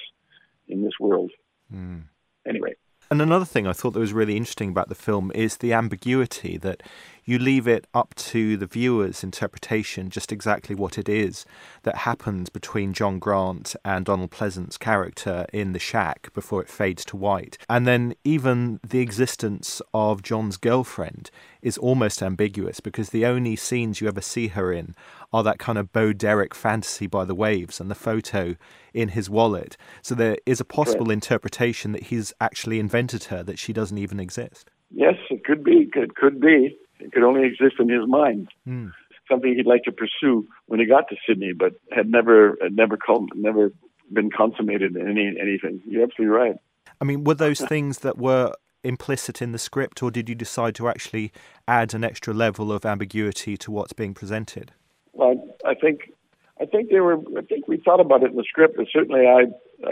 in 0.67 0.83
this 0.83 0.93
world. 0.99 1.31
Mm. 1.73 2.03
Anyway. 2.47 2.75
And 3.11 3.21
another 3.21 3.45
thing 3.45 3.67
I 3.67 3.73
thought 3.73 3.91
that 3.91 3.99
was 3.99 4.13
really 4.13 4.37
interesting 4.37 4.69
about 4.69 4.89
the 4.89 4.95
film 4.95 5.31
is 5.35 5.57
the 5.57 5.73
ambiguity 5.73 6.57
that 6.57 6.81
you 7.25 7.39
leave 7.39 7.67
it 7.67 7.87
up 7.93 8.13
to 8.15 8.57
the 8.57 8.65
viewer's 8.65 9.23
interpretation 9.23 10.09
just 10.09 10.31
exactly 10.31 10.75
what 10.75 10.97
it 10.97 11.07
is 11.07 11.45
that 11.83 11.97
happens 11.97 12.49
between 12.49 12.93
John 12.93 13.19
Grant 13.19 13.75
and 13.85 14.05
Donald 14.05 14.31
Pleasence's 14.31 14.77
character 14.77 15.45
in 15.53 15.73
the 15.73 15.79
shack 15.79 16.33
before 16.33 16.61
it 16.61 16.69
fades 16.69 17.05
to 17.05 17.17
white. 17.17 17.57
And 17.69 17.87
then 17.87 18.15
even 18.23 18.79
the 18.85 18.99
existence 18.99 19.81
of 19.93 20.21
John's 20.21 20.57
girlfriend 20.57 21.29
is 21.61 21.77
almost 21.77 22.21
ambiguous 22.21 22.79
because 22.79 23.09
the 23.09 23.25
only 23.25 23.55
scenes 23.55 24.01
you 24.01 24.07
ever 24.07 24.21
see 24.21 24.49
her 24.49 24.71
in 24.71 24.95
are 25.31 25.43
that 25.43 25.59
kind 25.59 25.77
of 25.77 25.91
Bo 25.91 26.13
Derek 26.13 26.53
fantasy 26.53 27.07
by 27.07 27.25
the 27.25 27.35
waves 27.35 27.79
and 27.79 27.89
the 27.89 27.95
photo 27.95 28.55
in 28.93 29.09
his 29.09 29.29
wallet. 29.29 29.77
So 30.01 30.13
there 30.13 30.37
is 30.45 30.59
a 30.59 30.65
possible 30.65 31.07
right. 31.07 31.13
interpretation 31.13 31.93
that 31.93 32.03
he's 32.03 32.33
actually 32.39 32.79
invented 32.79 33.25
her, 33.25 33.43
that 33.43 33.59
she 33.59 33.73
doesn't 33.73 33.97
even 33.97 34.19
exist. 34.19 34.69
Yes, 34.91 35.15
it 35.31 35.43
could 35.43 35.63
be. 35.63 35.89
It 35.95 36.15
could 36.15 36.39
be. 36.39 36.77
It 36.99 37.11
could 37.11 37.23
only 37.23 37.45
exist 37.45 37.75
in 37.79 37.89
his 37.89 38.07
mind. 38.07 38.49
Mm. 38.67 38.91
Something 39.29 39.55
he'd 39.55 39.65
like 39.65 39.83
to 39.83 39.91
pursue 39.91 40.47
when 40.65 40.79
he 40.79 40.85
got 40.85 41.07
to 41.09 41.15
Sydney, 41.27 41.53
but 41.57 41.73
had 41.91 42.09
never 42.09 42.57
had 42.61 42.75
never 42.75 42.97
never 43.35 43.71
been 44.11 44.29
consummated 44.29 44.95
in 44.95 45.07
any 45.07 45.33
anything. 45.39 45.81
You're 45.85 46.03
absolutely 46.03 46.35
right. 46.35 46.55
I 46.99 47.05
mean, 47.05 47.23
were 47.23 47.33
those 47.33 47.61
things 47.61 47.99
that 47.99 48.17
were 48.17 48.53
implicit 48.83 49.41
in 49.41 49.53
the 49.53 49.57
script, 49.57 50.03
or 50.03 50.11
did 50.11 50.27
you 50.27 50.35
decide 50.35 50.75
to 50.75 50.89
actually 50.89 51.31
add 51.67 51.93
an 51.93 52.03
extra 52.03 52.33
level 52.33 52.71
of 52.71 52.85
ambiguity 52.85 53.55
to 53.57 53.71
what's 53.71 53.93
being 53.93 54.13
presented? 54.13 54.73
Well, 55.13 55.55
I 55.65 55.73
think 55.73 56.11
I 56.59 56.65
think 56.65 56.89
they 56.89 56.99
were. 56.99 57.17
I 57.37 57.41
think 57.41 57.67
we 57.67 57.77
thought 57.77 57.99
about 57.99 58.23
it 58.23 58.31
in 58.31 58.37
the 58.37 58.43
script, 58.43 58.75
but 58.77 58.87
certainly 58.91 59.25
I, 59.25 59.43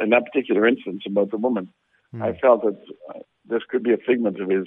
in 0.02 0.10
that 0.12 0.26
particular 0.26 0.68
instance 0.68 1.04
about 1.06 1.32
the 1.32 1.38
woman, 1.38 1.70
mm. 2.14 2.22
I 2.22 2.38
felt 2.40 2.64
that 2.64 2.78
this 3.46 3.64
could 3.68 3.84
be 3.84 3.94
a 3.94 3.98
figment 3.98 4.40
of 4.40 4.50
his 4.50 4.66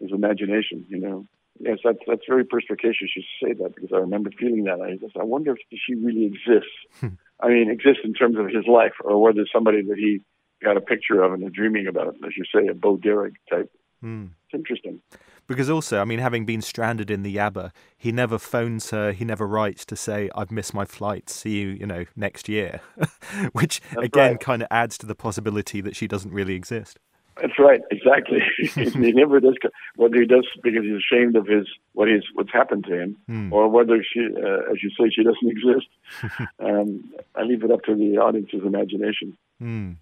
his 0.00 0.12
imagination. 0.12 0.84
You 0.88 1.00
know, 1.00 1.26
yes, 1.60 1.78
that's 1.84 1.98
that's 2.06 2.22
very 2.28 2.44
perspicacious 2.44 3.10
you 3.14 3.22
say 3.42 3.52
that 3.54 3.74
because 3.74 3.90
I 3.92 3.98
remember 3.98 4.30
feeling 4.38 4.64
that. 4.64 4.80
I 4.80 4.96
just 4.96 5.16
I 5.16 5.24
wonder 5.24 5.52
if 5.52 5.58
she 5.86 5.94
really 5.94 6.24
exists. 6.24 6.70
Hmm. 7.00 7.08
I 7.42 7.48
mean, 7.48 7.70
exists 7.70 8.02
in 8.04 8.12
terms 8.12 8.36
of 8.38 8.46
his 8.46 8.66
life, 8.66 8.92
or 9.02 9.20
whether 9.20 9.46
somebody 9.52 9.82
that 9.82 9.96
he 9.96 10.20
got 10.62 10.76
a 10.76 10.80
picture 10.80 11.22
of 11.22 11.32
and 11.32 11.42
is 11.42 11.52
dreaming 11.52 11.86
about, 11.86 12.08
as 12.08 12.32
you 12.36 12.44
say, 12.54 12.66
a 12.68 12.74
Bo 12.74 12.96
Derek 12.96 13.34
type. 13.48 13.70
Mm. 14.04 14.30
It's 14.44 14.54
interesting. 14.54 15.00
Because 15.46 15.68
also, 15.68 16.00
I 16.00 16.04
mean, 16.04 16.20
having 16.20 16.44
been 16.44 16.62
stranded 16.62 17.10
in 17.10 17.22
the 17.22 17.36
Yabba, 17.36 17.72
he 17.96 18.12
never 18.12 18.38
phones 18.38 18.90
her, 18.90 19.12
he 19.12 19.24
never 19.24 19.46
writes 19.46 19.84
to 19.86 19.96
say, 19.96 20.30
I've 20.34 20.50
missed 20.50 20.72
my 20.72 20.84
flight, 20.84 21.28
see 21.28 21.60
you, 21.60 21.68
you 21.68 21.86
know, 21.86 22.04
next 22.14 22.48
year. 22.48 22.80
Which, 23.52 23.80
That's 23.92 24.06
again, 24.06 24.32
right. 24.32 24.40
kind 24.40 24.62
of 24.62 24.68
adds 24.70 24.96
to 24.98 25.06
the 25.06 25.14
possibility 25.14 25.80
that 25.80 25.96
she 25.96 26.06
doesn't 26.06 26.32
really 26.32 26.54
exist. 26.54 26.98
That's 27.40 27.58
right, 27.58 27.80
exactly. 27.90 28.40
he 28.74 29.12
never 29.12 29.40
does. 29.40 29.54
Whether 29.96 30.20
he 30.20 30.26
does 30.26 30.46
because 30.62 30.82
he's 30.84 30.98
ashamed 30.98 31.36
of 31.36 31.46
his 31.46 31.66
what 31.92 32.08
is 32.08 32.22
what's 32.34 32.52
happened 32.52 32.84
to 32.84 33.00
him, 33.00 33.16
hmm. 33.26 33.52
or 33.52 33.68
whether 33.68 34.02
she, 34.02 34.20
uh, 34.20 34.70
as 34.70 34.82
you 34.82 34.90
say, 34.98 35.10
she 35.10 35.22
doesn't 35.22 35.38
exist. 35.44 35.88
um, 36.58 37.12
I 37.34 37.42
leave 37.42 37.64
it 37.64 37.70
up 37.70 37.82
to 37.84 37.94
the 37.94 38.18
audience's 38.18 38.62
imagination. 38.64 39.36
Hmm. 39.58 39.92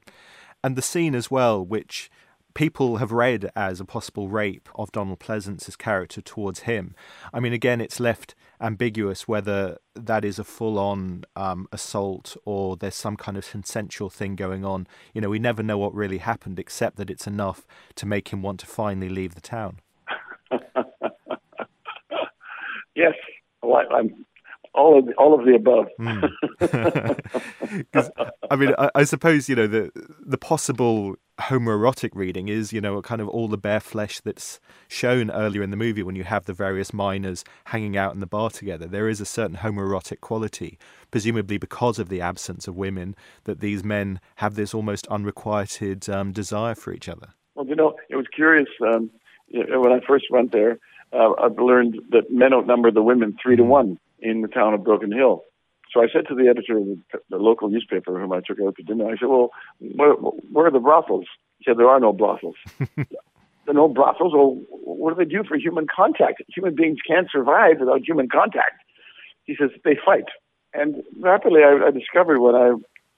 And 0.65 0.77
the 0.77 0.83
scene 0.83 1.15
as 1.15 1.31
well, 1.31 1.65
which 1.65 2.11
people 2.55 2.97
have 2.97 3.13
read 3.13 3.51
as 3.55 3.81
a 3.81 3.85
possible 3.85 4.29
rape 4.29 4.69
of 4.75 4.91
Donald 4.91 5.21
Pleasence's 5.21 5.77
character 5.77 6.21
towards 6.21 6.61
him. 6.61 6.95
I 7.33 7.39
mean, 7.39 7.53
again, 7.53 7.81
it's 7.81 8.01
left 8.01 8.35
ambiguous 8.61 9.29
whether 9.29 9.79
that 9.95 10.25
is 10.25 10.39
a 10.39 10.45
full 10.45 10.79
on 10.79 11.25
um, 11.37 11.69
assault 11.73 12.37
or 12.45 12.77
there's 12.77 12.95
some 12.95 13.17
kind 13.17 13.37
of 13.37 13.49
consensual 13.49 14.11
thing 14.11 14.37
going 14.37 14.65
on. 14.65 14.87
You 15.15 15.21
know, 15.21 15.29
we 15.29 15.39
never 15.39 15.63
know 15.63 15.79
what 15.79 15.95
really 15.95 16.19
happened 16.19 16.59
except 16.59 16.97
that 16.97 17.11
it's 17.11 17.27
enough 17.27 17.67
to 17.97 18.07
make 18.07 18.29
him 18.33 18.43
want 18.43 18.61
to 18.61 18.67
finally 18.67 19.09
leave 19.09 19.35
the 19.35 19.41
town. 19.41 19.81
yes. 22.95 23.15
Well, 23.63 23.85
I'm 23.93 24.25
all 24.75 24.99
of 24.99 25.07
the, 25.07 25.13
all 25.15 25.39
of 25.39 25.45
the 25.45 25.55
above. 25.55 25.87
Mm. 27.69 28.11
I 28.51 28.57
mean, 28.57 28.75
I, 28.79 28.91
I, 28.95 29.05
suppose 29.05 29.49
you 29.49 29.55
know 29.55 29.67
the 29.67 29.91
the 30.25 30.39
possible 30.39 31.17
homoerotic 31.39 32.11
reading 32.15 32.49
is 32.49 32.73
you 32.73 32.81
know 32.81 33.01
kind 33.01 33.21
of 33.21 33.29
all 33.29 33.49
the 33.49 33.57
bare 33.57 33.81
flesh 33.81 34.21
that's 34.21 34.61
shown 34.89 35.31
earlier 35.31 35.63
in 35.63 35.71
the 35.71 35.77
movie 35.77 36.03
when 36.03 36.17
you 36.17 36.25
have 36.25 36.47
the 36.47 36.53
various 36.53 36.93
miners 36.93 37.45
hanging 37.67 37.97
out 37.97 38.15
in 38.15 38.21
the 38.21 38.27
bar 38.27 38.51
together. 38.51 38.87
There 38.87 39.09
is 39.09 39.21
a 39.21 39.27
certain 39.27 39.59
homoerotic 39.59 40.21
quality, 40.21 40.79
presumably 41.11 41.59
because 41.59 41.99
of 41.99 42.09
the 42.09 42.21
absence 42.21 42.67
of 42.67 42.77
women, 42.77 43.15
that 43.45 43.61
these 43.61 43.85
men 43.85 44.21
have 44.37 44.55
this 44.55 44.75
almost 44.75 45.07
unrequited 45.09 46.09
um, 46.09 46.33
desire 46.33 46.75
for 46.75 46.93
each 46.93 47.09
other. 47.09 47.29
Well, 47.55 47.67
you 47.67 47.77
know, 47.77 47.97
it 48.09 48.17
was 48.17 48.27
curious 48.35 48.69
um, 48.87 49.11
when 49.51 49.93
I 49.93 50.01
first 50.07 50.27
went 50.31 50.53
there. 50.53 50.79
Uh, 51.13 51.33
I've 51.41 51.59
learned 51.59 52.01
that 52.11 52.31
men 52.31 52.53
outnumber 52.53 52.91
the 52.91 53.03
women 53.03 53.37
three 53.43 53.57
to 53.57 53.63
mm. 53.63 53.69
one 53.69 53.99
in 54.21 54.43
the 54.43 54.49
town 54.49 54.75
of 54.75 54.85
Broken 54.85 55.13
Hill. 55.13 55.45
So 55.93 56.03
I 56.03 56.07
said 56.13 56.27
to 56.29 56.35
the 56.35 56.49
editor 56.49 56.79
of 56.79 56.85
the, 56.85 56.99
the 57.31 57.37
local 57.37 57.69
newspaper, 57.69 58.19
whom 58.19 58.33
I 58.33 58.41
took 58.41 58.59
out 58.61 58.77
to 58.77 58.83
dinner, 58.83 59.07
I 59.07 59.17
said, 59.17 59.29
"Well, 59.29 59.51
where, 59.79 60.13
where 60.13 60.67
are 60.67 60.71
the 60.71 60.81
brothels?" 60.81 61.27
He 61.59 61.65
said, 61.65 61.79
"There 61.79 61.89
are 61.89 62.01
no 62.01 62.13
brothels." 62.13 62.57
there 62.97 63.07
are 63.69 63.75
no 63.75 63.89
brothels. 63.89 64.33
Well, 64.35 64.61
what 64.71 65.17
do 65.17 65.25
they 65.25 65.31
do 65.31 65.45
for 65.45 65.57
human 65.57 65.87
contact? 65.95 66.43
Human 66.55 66.75
beings 66.75 66.99
can't 67.07 67.29
survive 67.31 67.81
without 67.81 68.07
human 68.07 68.29
contact. 68.29 68.83
He 69.45 69.57
says 69.59 69.71
they 69.85 69.97
fight, 70.05 70.27
and 70.75 71.03
rapidly 71.21 71.63
I, 71.63 71.87
I 71.87 71.91
discovered 71.91 72.39
what 72.41 72.55
I. 72.55 72.73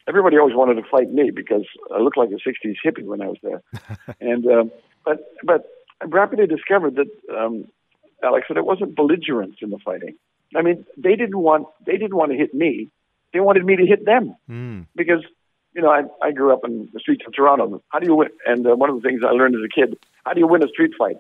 Everybody 0.09 0.39
always 0.39 0.57
wanted 0.57 0.75
to 0.75 0.89
fight 0.89 1.11
me 1.11 1.31
because 1.35 1.67
I 1.95 2.01
looked 2.01 2.17
like 2.17 2.31
a 2.31 2.49
'60s 2.49 2.77
hippie 2.85 3.05
when 3.05 3.21
I 3.21 3.27
was 3.27 3.39
there, 3.43 3.63
and 4.21 4.47
um, 4.47 4.71
but 5.05 5.19
but 5.43 5.65
I 6.01 6.05
rapidly 6.07 6.47
discovered 6.47 6.97
that 6.97 7.11
um, 7.37 7.65
Alex 8.23 8.47
that 8.49 8.57
it 8.57 8.65
wasn't 8.65 8.95
belligerence 8.95 9.57
in 9.61 9.71
the 9.71 9.79
fighting 9.85 10.17
I 10.57 10.63
mean, 10.63 10.85
they 10.97 11.17
didn't 11.17 11.39
want 11.39 11.67
they 11.87 11.97
didn't 11.97 12.17
want 12.17 12.33
to 12.33 12.39
hit 12.39 12.55
me. 12.55 12.89
They 13.33 13.41
wanted 13.41 13.65
me 13.65 13.77
to 13.77 13.87
hit 13.87 14.05
them 14.05 14.35
mm. 14.49 14.87
because 14.97 15.23
you 15.75 15.83
know 15.83 15.91
I 15.91 16.03
I 16.23 16.33
grew 16.33 16.53
up 16.53 16.61
in 16.65 16.89
the 16.93 17.01
streets 17.01 17.23
of 17.27 17.33
Toronto. 17.33 17.83
How 17.89 17.99
do 17.99 18.07
you 18.07 18.15
win? 18.15 18.29
And 18.47 18.67
uh, 18.67 18.75
one 18.75 18.91
of 18.91 19.01
the 19.01 19.09
things 19.09 19.23
I 19.25 19.31
learned 19.31 19.55
as 19.55 19.63
a 19.65 19.69
kid: 19.69 19.99
how 20.25 20.33
do 20.33 20.41
you 20.41 20.47
win 20.47 20.65
a 20.65 20.69
street 20.69 20.93
fight? 20.99 21.17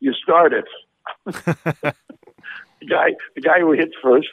You 0.00 0.12
start 0.12 0.52
it. 0.52 0.66
the 1.24 1.94
guy 2.88 3.14
the 3.34 3.40
guy 3.40 3.60
who 3.60 3.72
hits 3.72 3.94
first 4.02 4.28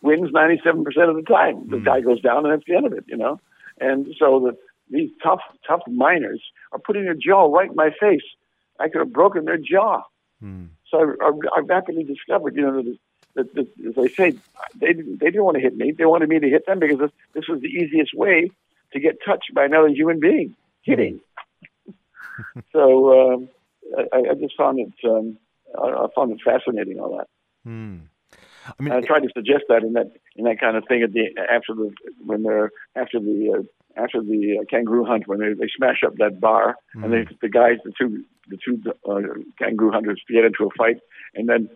wins 0.00 0.30
ninety 0.32 0.60
seven 0.64 0.84
percent 0.84 1.10
of 1.10 1.16
the 1.16 1.22
time. 1.22 1.68
The 1.68 1.76
mm. 1.76 1.84
guy 1.84 2.00
goes 2.00 2.20
down, 2.22 2.46
and 2.46 2.54
that's 2.54 2.66
the 2.66 2.76
end 2.76 2.86
of 2.86 2.92
it. 2.94 3.04
You 3.06 3.18
know, 3.18 3.38
and 3.78 4.06
so 4.18 4.40
the 4.40 4.56
these 4.90 5.10
tough 5.22 5.40
tough 5.66 5.82
miners 5.86 6.42
are 6.72 6.78
putting 6.78 7.04
their 7.04 7.14
jaw 7.14 7.52
right 7.52 7.68
in 7.68 7.76
my 7.76 7.90
face. 8.00 8.24
I 8.78 8.88
could 8.88 9.00
have 9.00 9.12
broken 9.12 9.44
their 9.44 9.58
jaw. 9.58 10.02
Mm. 10.42 10.68
So 10.90 10.98
I, 10.98 11.26
I, 11.26 11.30
I 11.56 11.60
rapidly 11.60 12.04
discovered, 12.04 12.56
you 12.56 12.62
know, 12.62 12.82
as 13.36 13.98
I 13.98 14.08
say, 14.08 14.34
they 14.76 14.92
didn't, 14.92 15.20
they 15.20 15.26
didn't 15.26 15.44
want 15.44 15.56
to 15.56 15.62
hit 15.62 15.76
me. 15.76 15.92
They 15.92 16.06
wanted 16.06 16.28
me 16.28 16.38
to 16.40 16.48
hit 16.48 16.66
them 16.66 16.78
because 16.78 16.98
this, 16.98 17.10
this 17.34 17.48
was 17.48 17.60
the 17.60 17.68
easiest 17.68 18.14
way 18.14 18.50
to 18.92 19.00
get 19.00 19.18
touched 19.24 19.54
by 19.54 19.64
another 19.64 19.88
human 19.88 20.20
being, 20.20 20.56
hitting. 20.82 21.20
so 22.72 23.34
um, 23.34 23.48
I, 24.12 24.30
I 24.30 24.34
just 24.34 24.56
found 24.56 24.80
it, 24.80 24.92
um, 25.08 25.38
I, 25.80 25.88
I 25.88 26.06
found 26.14 26.32
it 26.32 26.40
fascinating, 26.44 26.98
all 26.98 27.16
that. 27.18 27.28
Hmm. 27.64 27.98
I 28.78 28.82
mean, 28.82 28.92
I 28.92 29.00
tried 29.00 29.20
to 29.20 29.30
suggest 29.34 29.64
that 29.68 29.82
in 29.82 29.94
that 29.94 30.12
in 30.36 30.44
that 30.44 30.60
kind 30.60 30.76
of 30.76 30.84
thing 30.86 31.02
at 31.02 31.12
the 31.12 31.28
after 31.50 31.74
the 31.74 31.92
when 32.24 32.42
they're 32.42 32.70
after 32.94 33.18
the 33.18 33.58
uh, 33.58 33.62
after 34.02 34.20
the 34.20 34.58
uh, 34.60 34.64
kangaroo 34.70 35.04
hunt 35.04 35.26
when 35.26 35.40
they, 35.40 35.54
they 35.54 35.68
smash 35.76 36.02
up 36.06 36.16
that 36.16 36.40
bar 36.40 36.76
mm. 36.94 37.04
and 37.04 37.12
they 37.12 37.26
the 37.40 37.48
guys 37.48 37.78
the 37.84 37.92
two 37.98 38.24
the 38.48 38.58
two 38.64 38.80
uh, 39.08 39.20
kangaroo 39.58 39.90
hunters 39.90 40.22
get 40.28 40.44
into 40.44 40.66
a 40.66 40.70
fight 40.76 40.98
and 41.34 41.48
then 41.48 41.68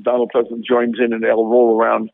Donald 0.00 0.30
Pleasence 0.34 0.64
joins 0.64 0.96
in 0.98 1.12
and 1.12 1.22
they'll 1.22 1.46
roll 1.46 1.78
around 1.78 2.10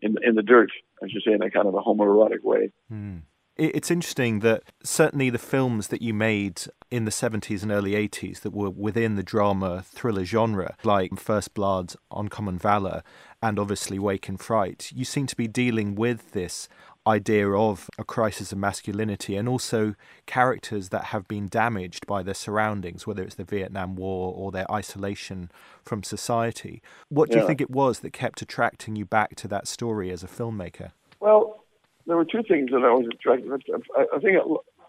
in 0.00 0.16
in 0.22 0.34
the 0.34 0.42
dirt, 0.42 0.70
as 1.02 1.12
you 1.12 1.20
say, 1.20 1.32
in 1.32 1.42
a 1.42 1.50
kind 1.50 1.66
of 1.66 1.74
a 1.74 1.78
homoerotic 1.78 2.42
way. 2.42 2.72
Mm. 2.92 3.22
It's 3.56 3.90
interesting 3.90 4.38
that 4.40 4.62
certainly 4.84 5.30
the 5.30 5.38
films 5.38 5.88
that 5.88 6.00
you 6.00 6.14
made 6.14 6.62
in 6.92 7.06
the 7.06 7.10
70s 7.10 7.64
and 7.64 7.72
early 7.72 7.90
80s 7.90 8.42
that 8.42 8.52
were 8.52 8.70
within 8.70 9.16
the 9.16 9.24
drama 9.24 9.82
thriller 9.82 10.24
genre, 10.24 10.76
like 10.84 11.18
First 11.18 11.54
Blood, 11.54 11.94
Uncommon 12.12 12.56
Valor, 12.56 13.02
and 13.42 13.58
obviously 13.58 13.98
Wake 13.98 14.28
in 14.28 14.36
Fright, 14.36 14.92
you 14.94 15.04
seem 15.04 15.26
to 15.26 15.34
be 15.34 15.48
dealing 15.48 15.96
with 15.96 16.30
this 16.30 16.68
idea 17.08 17.50
of 17.50 17.88
a 17.98 18.04
crisis 18.04 18.52
of 18.52 18.58
masculinity 18.58 19.34
and 19.36 19.48
also 19.48 19.94
characters 20.26 20.90
that 20.90 21.04
have 21.04 21.26
been 21.26 21.48
damaged 21.48 22.06
by 22.06 22.22
their 22.22 22.34
surroundings, 22.34 23.06
whether 23.06 23.22
it's 23.22 23.36
the 23.36 23.44
Vietnam 23.44 23.96
War 23.96 24.34
or 24.36 24.52
their 24.52 24.70
isolation 24.70 25.50
from 25.82 26.02
society. 26.02 26.82
What 27.08 27.30
do 27.30 27.36
yeah. 27.36 27.42
you 27.42 27.46
think 27.46 27.60
it 27.60 27.70
was 27.70 28.00
that 28.00 28.12
kept 28.12 28.42
attracting 28.42 28.96
you 28.96 29.04
back 29.04 29.34
to 29.36 29.48
that 29.48 29.66
story 29.66 30.10
as 30.10 30.22
a 30.22 30.28
filmmaker? 30.28 30.90
Well, 31.20 31.64
there 32.06 32.16
were 32.16 32.24
two 32.24 32.42
things 32.42 32.70
that 32.70 32.84
I 32.84 32.92
was 32.92 33.06
attracted. 33.12 33.50
I, 33.96 34.04
I 34.16 34.18
think 34.18 34.36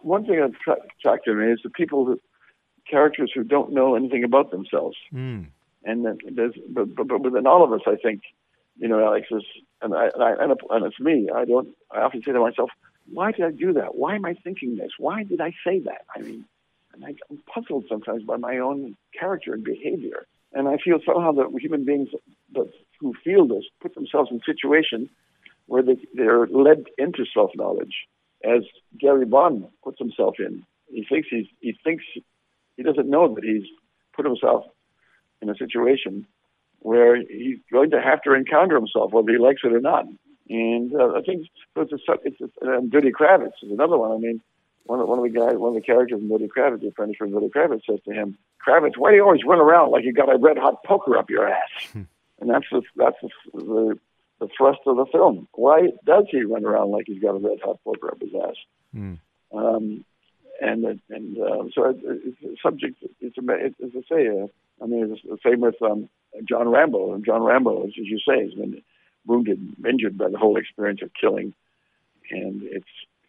one 0.02 0.26
thing 0.26 0.40
that 0.40 0.78
attracted 1.00 1.36
me 1.36 1.52
is 1.52 1.60
the 1.64 1.70
people, 1.70 2.06
who, 2.06 2.20
characters 2.90 3.32
who 3.34 3.44
don't 3.44 3.72
know 3.72 3.96
anything 3.96 4.24
about 4.24 4.52
themselves, 4.52 4.98
mm. 5.14 5.46
and 5.84 6.06
then 6.06 6.18
there's, 6.32 6.54
but, 6.70 6.96
but, 6.96 7.08
but 7.08 7.22
within 7.22 7.48
all 7.48 7.64
of 7.64 7.72
us, 7.74 7.82
I 7.86 7.96
think 7.96 8.22
you 8.80 8.88
know, 8.88 9.04
Alex 9.06 9.28
is, 9.30 9.44
and 9.82 9.94
I, 9.94 10.06
and, 10.14 10.24
I, 10.24 10.56
and 10.76 10.86
it's 10.86 11.00
me. 11.00 11.30
I 11.34 11.46
don't. 11.46 11.70
I 11.92 12.00
often 12.00 12.22
say 12.26 12.32
to 12.32 12.40
myself, 12.40 12.70
why 13.12 13.32
did 13.32 13.46
I 13.46 13.52
do 13.52 13.74
that? 13.74 13.96
Why 13.96 14.16
am 14.16 14.26
I 14.26 14.36
thinking 14.44 14.78
this? 14.78 14.92
Why 14.98 15.24
did 15.24 15.42
I 15.42 15.52
say 15.66 15.80
that? 15.82 16.06
I 16.16 16.22
mean, 16.22 16.46
and 16.94 17.04
I'm 17.04 17.38
puzzled 17.54 17.86
sometimes 17.90 18.24
by 18.24 18.38
my 18.38 18.58
own 18.58 18.96
character 19.20 19.54
and 19.54 19.64
behavior. 19.64 20.26
And 20.54 20.68
I 20.68 20.78
feel 20.84 21.00
somehow 21.06 21.34
that 21.34 21.48
human 21.60 21.86
beings 21.86 22.10
that, 22.54 22.72
who 23.00 23.14
feel 23.24 23.48
this 23.48 23.66
put 23.82 23.96
themselves 23.96 24.30
in 24.32 24.42
situations 24.46 25.10
where 25.68 25.84
they, 25.84 25.98
they're 26.16 26.48
led 26.48 26.86
into 26.98 27.26
self-knowledge, 27.32 27.94
as 28.44 28.64
Gary 28.98 29.26
Bond 29.26 29.68
puts 29.84 30.00
himself 30.00 30.36
in. 30.40 30.64
He 30.88 31.06
thinks 31.08 31.28
he's, 31.30 31.46
he 31.60 31.78
thinks 31.84 32.04
he 32.78 32.84
doesn't 32.84 33.10
know 33.10 33.36
that 33.36 33.44
he's 33.44 33.68
put 34.16 34.26
himself 34.26 34.66
in 35.42 35.50
a 35.50 35.56
situation 35.56 36.26
where 36.80 37.16
he's 37.18 37.60
going 37.72 37.92
to 37.92 38.02
have 38.02 38.22
to 38.24 38.34
encounter 38.34 38.76
himself, 38.76 39.12
whether 39.12 39.32
he 39.32 39.38
likes 39.38 39.62
it 39.64 39.74
or 39.74 39.82
not. 39.82 40.06
And 40.50 40.94
uh, 40.96 41.14
I 41.16 41.22
think 41.22 41.48
so 41.76 41.82
it's 41.82 41.92
a, 41.92 42.14
it's 42.24 42.42
a, 42.42 42.78
and 42.78 42.92
Duddy 42.92 43.12
Kravitz 43.12 43.62
is 43.62 43.72
another 43.72 43.98
one. 43.98 44.12
I 44.12 44.18
mean, 44.18 44.42
one 44.86 45.00
of, 45.00 45.08
one 45.08 45.20
of 45.20 45.24
the 45.24 45.40
guys, 45.40 45.56
one 45.56 45.76
of 45.76 45.76
the 45.76 45.86
characters 45.86 46.20
in 46.20 46.30
Duddy 46.30 46.48
Kravitz, 46.48 46.82
the 46.82 46.88
apprentice 46.88 47.18
from 47.18 47.32
Duddy 47.32 47.50
Kravitz, 47.56 47.86
says 47.88 48.00
to 48.06 48.14
him, 48.14 48.38
"Kravitz, 48.66 48.98
why 48.98 49.12
do 49.12 49.18
you 49.18 49.24
always 49.24 49.44
run 49.46 49.60
around 49.60 49.92
like 49.92 50.04
you 50.04 50.14
got 50.14 50.34
a 50.34 50.38
red 50.38 50.58
hot 50.58 50.84
poker 50.84 51.18
up 51.18 51.30
your 51.30 51.48
ass?" 51.48 51.96
And 52.42 52.50
that's 52.50 52.66
the 52.72 52.82
that's 52.96 53.18
the, 53.22 53.30
the 53.54 54.00
the 54.40 54.48
thrust 54.58 54.80
of 54.86 54.96
the 54.96 55.06
film. 55.12 55.48
Why 55.54 55.90
does 56.06 56.26
he 56.32 56.44
run 56.44 56.66
around 56.66 56.92
like 56.92 57.04
he's 57.08 57.22
got 57.22 57.36
a 57.36 57.40
red 57.40 57.60
hot 57.64 57.84
poker 57.84 58.12
up 58.12 58.22
his 58.22 58.32
ass? 58.34 58.56
Mm. 58.96 59.20
Um, 59.54 60.06
and 60.62 61.02
and 61.10 61.38
uh, 61.38 61.64
so 61.76 61.94
it's 62.00 62.42
a 62.42 62.56
subject. 62.64 63.04
It's 63.20 63.38
a, 63.38 63.42
it's, 63.50 63.76
as 63.84 63.92
I 63.94 64.16
say, 64.16 64.28
uh, 64.30 64.48
I 64.82 64.88
mean, 64.88 65.12
it's 65.12 65.22
the 65.24 65.38
same 65.46 65.60
with 65.62 65.82
um, 65.82 66.10
John 66.48 66.70
Rambo. 66.70 67.14
And 67.14 67.26
John 67.26 67.44
Rambo, 67.44 67.86
as 67.86 67.92
you 67.96 68.20
say, 68.28 68.44
has 68.44 68.54
been 68.54 68.82
wounded, 69.26 69.60
injured 69.88 70.18
by 70.18 70.30
the 70.30 70.38
whole 70.38 70.58
experience 70.58 71.02
of 71.02 71.12
killing, 71.20 71.54
and 72.32 72.64
it's 72.64 72.86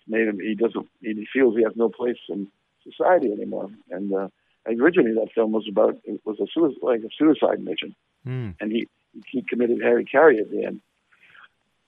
made 0.07 0.29
him. 0.29 0.39
He 0.41 0.55
doesn't. 0.55 0.89
He 1.01 1.27
feels 1.33 1.57
he 1.57 1.65
has 1.65 1.77
no 1.77 1.89
place 1.89 2.19
in 2.29 2.49
society 2.83 3.33
anymore. 3.33 3.71
And 3.91 4.13
uh, 4.15 4.29
originally, 4.67 5.15
that 5.15 5.33
film 5.35 5.53
was 5.53 5.67
about 5.69 5.99
it 6.05 6.21
was 6.25 6.39
a 6.41 6.47
suicide, 6.53 6.79
like 6.83 7.01
a 7.01 7.11
suicide 7.17 7.61
mission, 7.63 7.95
mm. 8.27 8.55
and 8.61 8.73
he 8.73 8.89
he 9.27 9.43
committed 9.43 9.81
hara-kiri 9.83 10.39
at 10.39 10.51
the 10.51 10.65
end. 10.65 10.81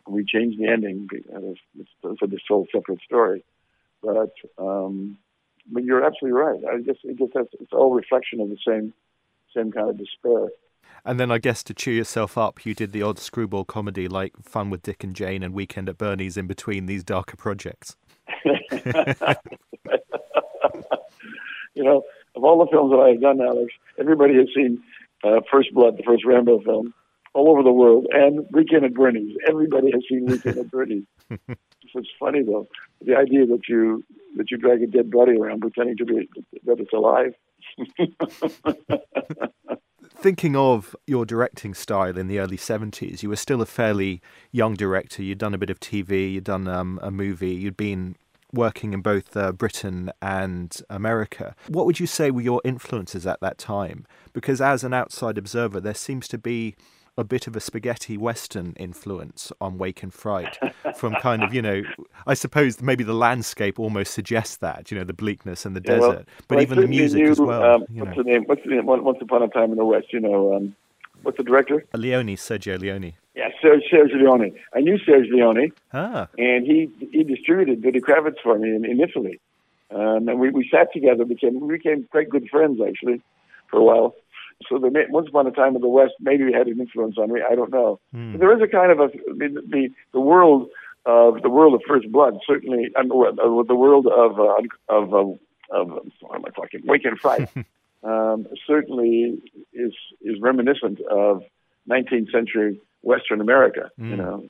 we 0.06 0.24
changed 0.24 0.58
the 0.58 0.66
ending. 0.66 1.08
It's, 1.12 1.60
it's 2.04 2.22
a 2.22 2.38
whole 2.48 2.66
separate 2.72 3.00
story. 3.02 3.44
But 4.02 4.32
um, 4.58 5.18
but 5.70 5.84
you're 5.84 6.04
absolutely 6.04 6.40
right. 6.40 6.60
I 6.72 6.80
guess 6.80 6.96
it 7.04 7.18
just 7.18 7.34
has, 7.36 7.46
it's 7.60 7.72
all 7.72 7.94
reflection 7.94 8.40
of 8.40 8.48
the 8.48 8.58
same 8.66 8.92
same 9.54 9.70
kind 9.70 9.90
of 9.90 9.98
despair. 9.98 10.48
And 11.04 11.18
then 11.18 11.30
I 11.30 11.38
guess 11.38 11.62
to 11.64 11.74
cheer 11.74 11.94
yourself 11.94 12.38
up, 12.38 12.64
you 12.64 12.74
did 12.74 12.92
the 12.92 13.02
odd 13.02 13.18
screwball 13.18 13.64
comedy 13.64 14.08
like 14.08 14.32
Fun 14.42 14.70
with 14.70 14.82
Dick 14.82 15.02
and 15.02 15.14
Jane 15.14 15.42
and 15.42 15.52
Weekend 15.52 15.88
at 15.88 15.98
Bernie's 15.98 16.36
in 16.36 16.46
between 16.46 16.86
these 16.86 17.02
darker 17.02 17.36
projects. 17.36 17.96
you 21.74 21.82
know, 21.82 22.02
of 22.34 22.44
all 22.44 22.58
the 22.58 22.70
films 22.70 22.92
that 22.92 22.98
I've 22.98 23.20
done, 23.20 23.40
Alex, 23.40 23.72
everybody 23.98 24.34
has 24.34 24.48
seen 24.54 24.82
uh, 25.24 25.40
First 25.50 25.72
Blood, 25.74 25.96
the 25.96 26.02
first 26.02 26.24
Rambo 26.24 26.60
film, 26.60 26.94
all 27.34 27.50
over 27.50 27.62
the 27.62 27.72
world, 27.72 28.06
and 28.10 28.46
Weekend 28.52 28.84
at 28.84 28.94
Bernie's. 28.94 29.36
Everybody 29.48 29.90
has 29.92 30.02
seen 30.08 30.26
Weekend 30.26 30.58
at 30.58 30.70
Bernie's. 30.70 31.04
it's 31.28 32.08
funny 32.18 32.42
though, 32.42 32.68
the 33.04 33.16
idea 33.16 33.46
that 33.46 33.68
you 33.68 34.04
that 34.36 34.50
you 34.50 34.56
drag 34.56 34.82
a 34.82 34.86
dead 34.86 35.10
body 35.10 35.32
around 35.32 35.60
pretending 35.60 35.96
to 35.98 36.04
be 36.04 36.28
that 36.64 36.80
it's 36.80 36.92
alive. 36.92 37.34
Thinking 40.22 40.54
of 40.54 40.94
your 41.04 41.26
directing 41.26 41.74
style 41.74 42.16
in 42.16 42.28
the 42.28 42.38
early 42.38 42.56
70s, 42.56 43.24
you 43.24 43.28
were 43.28 43.34
still 43.34 43.60
a 43.60 43.66
fairly 43.66 44.22
young 44.52 44.74
director. 44.74 45.20
You'd 45.20 45.38
done 45.38 45.52
a 45.52 45.58
bit 45.58 45.68
of 45.68 45.80
TV, 45.80 46.34
you'd 46.34 46.44
done 46.44 46.68
um, 46.68 47.00
a 47.02 47.10
movie, 47.10 47.50
you'd 47.50 47.76
been 47.76 48.14
working 48.52 48.92
in 48.92 49.00
both 49.00 49.36
uh, 49.36 49.50
Britain 49.50 50.12
and 50.22 50.80
America. 50.88 51.56
What 51.66 51.86
would 51.86 51.98
you 51.98 52.06
say 52.06 52.30
were 52.30 52.40
your 52.40 52.60
influences 52.64 53.26
at 53.26 53.40
that 53.40 53.58
time? 53.58 54.06
Because 54.32 54.60
as 54.60 54.84
an 54.84 54.94
outside 54.94 55.38
observer, 55.38 55.80
there 55.80 55.92
seems 55.92 56.28
to 56.28 56.38
be 56.38 56.76
a 57.18 57.24
bit 57.24 57.46
of 57.46 57.54
a 57.54 57.60
spaghetti 57.60 58.16
western 58.16 58.72
influence 58.78 59.52
on 59.60 59.76
Wake 59.76 60.02
in 60.02 60.10
Fright 60.10 60.58
from 60.96 61.14
kind 61.16 61.42
of, 61.42 61.52
you 61.52 61.60
know, 61.60 61.82
I 62.26 62.34
suppose 62.34 62.80
maybe 62.80 63.04
the 63.04 63.14
landscape 63.14 63.78
almost 63.78 64.14
suggests 64.14 64.56
that, 64.56 64.90
you 64.90 64.98
know, 64.98 65.04
the 65.04 65.12
bleakness 65.12 65.66
and 65.66 65.76
the 65.76 65.82
yeah, 65.84 65.94
desert, 65.94 66.08
well, 66.08 66.24
but 66.48 66.54
well, 66.56 66.62
even 66.62 66.80
the 66.80 66.88
music 66.88 67.22
as 67.24 67.40
well. 67.40 67.62
Um, 67.62 67.80
what's 67.90 68.16
know. 68.16 68.22
the 68.22 68.30
name? 68.30 68.44
What's 68.44 68.62
the 68.64 68.70
name? 68.70 68.86
Once 68.86 69.18
Upon 69.20 69.42
a 69.42 69.48
Time 69.48 69.72
in 69.72 69.76
the 69.76 69.84
West, 69.84 70.12
you 70.12 70.20
know, 70.20 70.54
um, 70.56 70.74
what's 71.22 71.36
the 71.36 71.44
director? 71.44 71.84
Leone, 71.94 72.36
Sergio 72.36 72.78
Leone. 72.78 73.12
Yeah, 73.34 73.50
Sergio, 73.62 73.80
Sergio 73.92 74.14
Leone. 74.14 74.58
I 74.74 74.80
knew 74.80 74.98
Sergio 74.98 75.30
Leone, 75.32 75.72
ah. 75.92 76.28
and 76.38 76.66
he 76.66 76.90
he 77.12 77.24
distributed 77.24 77.82
Duddy 77.82 78.00
Kravitz 78.00 78.40
for 78.42 78.58
me 78.58 78.74
in, 78.74 78.84
in 78.84 79.00
Italy. 79.00 79.38
Um, 79.90 80.26
and 80.28 80.40
we, 80.40 80.48
we 80.48 80.66
sat 80.70 80.90
together, 80.94 81.26
became 81.26 81.60
we 81.60 81.76
became 81.76 82.08
quite 82.10 82.30
good 82.30 82.48
friends 82.48 82.80
actually 82.80 83.20
for 83.68 83.78
a 83.78 83.84
while 83.84 84.14
so 84.68 84.78
the 84.78 84.90
once 85.10 85.28
upon 85.28 85.46
a 85.46 85.50
time 85.50 85.74
in 85.76 85.82
the 85.82 85.88
West 85.88 86.14
maybe 86.20 86.52
had 86.52 86.66
an 86.66 86.80
influence 86.80 87.16
on 87.18 87.32
me. 87.32 87.40
I 87.48 87.54
don't 87.54 87.70
know. 87.70 88.00
Mm. 88.14 88.38
There 88.38 88.54
is 88.54 88.62
a 88.62 88.68
kind 88.68 88.92
of 88.92 89.00
a 89.00 89.04
I 89.04 89.32
mean, 89.34 89.54
the 89.54 89.88
the 90.12 90.20
world 90.20 90.68
of 91.04 91.42
the 91.42 91.50
world 91.50 91.74
of 91.74 91.80
First 91.86 92.10
Blood 92.10 92.38
certainly, 92.46 92.90
I 92.96 93.02
mean, 93.02 93.10
the 93.66 93.74
world 93.74 94.06
of 94.06 94.38
uh, 94.38 94.54
of 94.88 95.14
of, 95.14 95.38
of 95.70 95.88
what 96.20 96.36
am 96.36 96.44
I 96.46 96.50
talking? 96.50 96.80
Wake 96.84 97.04
in 97.04 97.16
Fright 97.16 97.48
um, 98.02 98.46
certainly 98.66 99.40
is 99.72 99.92
is 100.20 100.40
reminiscent 100.40 101.00
of 101.10 101.42
19th 101.90 102.30
century 102.30 102.80
Western 103.02 103.40
America. 103.40 103.90
Mm. 103.98 104.10
You 104.10 104.16
hmm. 104.16 104.20
know, 104.20 104.48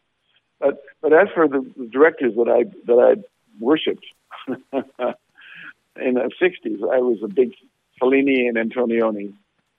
but 0.61 0.83
but 1.01 1.13
as 1.13 1.29
for 1.35 1.49
the, 1.49 1.61
the 1.77 1.87
directors 1.87 2.35
that 2.37 2.49
I 2.49 2.65
that 2.87 2.99
I 2.99 3.23
worshipped 3.61 4.05
in 4.49 6.15
the 6.15 6.31
60s, 6.41 6.83
I 6.93 6.99
was 6.99 7.19
a 7.23 7.29
big 7.29 7.53
Fellini 8.01 8.49
and 8.49 8.57
Antonioni 8.57 9.35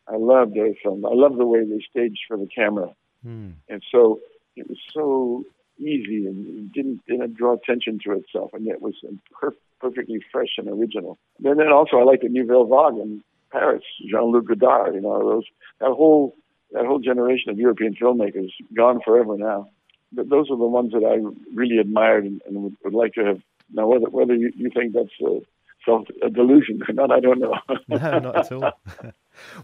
I 0.07 0.17
loved 0.17 0.55
their 0.55 0.73
film. 0.83 1.05
I 1.05 1.13
love 1.13 1.37
the 1.37 1.45
way 1.45 1.63
they 1.65 1.83
staged 1.89 2.21
for 2.27 2.37
the 2.37 2.47
camera, 2.47 2.93
mm. 3.25 3.53
and 3.69 3.83
so 3.91 4.19
it 4.55 4.67
was 4.69 4.77
so 4.91 5.43
easy 5.77 6.25
and 6.25 6.71
didn't 6.71 7.05
didn't 7.07 7.35
draw 7.35 7.53
attention 7.53 7.99
to 8.05 8.13
itself, 8.13 8.51
and 8.53 8.65
yet 8.65 8.81
was 8.81 8.95
per- 9.31 9.55
perfectly 9.79 10.19
fresh 10.31 10.57
and 10.57 10.67
original. 10.67 11.17
And 11.43 11.59
then 11.59 11.71
also 11.71 11.97
I 11.97 12.03
like 12.03 12.21
the 12.21 12.29
Nouvelle 12.29 12.65
Vague 12.65 13.01
in 13.01 13.23
Paris, 13.51 13.83
Jean-Luc 14.09 14.47
Godard. 14.47 14.95
You 14.95 15.01
know 15.01 15.19
those 15.19 15.45
that 15.79 15.91
whole 15.91 16.35
that 16.71 16.85
whole 16.85 16.99
generation 16.99 17.51
of 17.51 17.57
European 17.57 17.95
filmmakers 17.95 18.51
gone 18.75 18.99
forever 19.03 19.37
now. 19.37 19.69
But 20.11 20.29
those 20.29 20.49
are 20.51 20.57
the 20.57 20.65
ones 20.65 20.91
that 20.91 21.03
I 21.03 21.15
really 21.55 21.79
admired 21.79 22.25
and, 22.25 22.41
and 22.45 22.63
would, 22.63 22.75
would 22.83 22.93
like 22.93 23.13
to 23.13 23.25
have. 23.25 23.41
Now, 23.71 23.87
whether 23.87 24.09
whether 24.09 24.35
you, 24.35 24.51
you 24.55 24.69
think 24.69 24.93
that's 24.93 25.09
a, 25.21 25.39
self 25.85 26.07
a 26.21 26.29
delusion 26.29 26.79
or 26.87 26.93
not, 26.93 27.11
I 27.11 27.19
don't 27.19 27.39
know. 27.39 27.55
no, 27.87 28.19
not 28.19 28.35
at 28.37 28.51
all. 28.51 28.71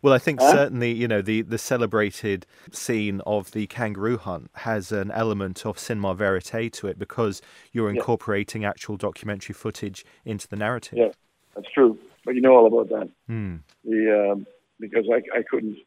Well, 0.02 0.14
I 0.14 0.18
think 0.18 0.42
huh? 0.42 0.52
certainly, 0.52 0.92
you 0.92 1.08
know, 1.08 1.22
the, 1.22 1.44
the 1.44 1.60
celebrated 1.60 2.48
scene 2.72 3.22
of 3.28 3.52
the 3.52 3.68
kangaroo 3.68 4.18
hunt 4.18 4.50
has 4.56 4.92
an 4.92 5.12
element 5.12 5.64
of 5.64 5.78
cinema 5.78 6.16
verite 6.16 6.74
to 6.74 6.88
it 6.88 6.98
because 6.98 7.40
you're 7.72 7.92
incorporating 7.92 8.64
yeah. 8.64 8.70
actual 8.70 8.98
documentary 8.98 9.54
footage 9.54 10.04
into 10.26 10.48
the 10.48 10.56
narrative. 10.56 10.98
Yeah, 10.98 11.10
that's 11.56 11.72
true. 11.72 12.00
But 12.26 12.34
you 12.34 12.42
know 12.42 12.56
all 12.56 12.66
about 12.66 12.90
that. 12.90 13.10
Mm. 13.30 13.60
The 13.86 14.32
um, 14.32 14.48
because 14.80 15.06
I, 15.08 15.18
I 15.38 15.44
couldn't. 15.48 15.78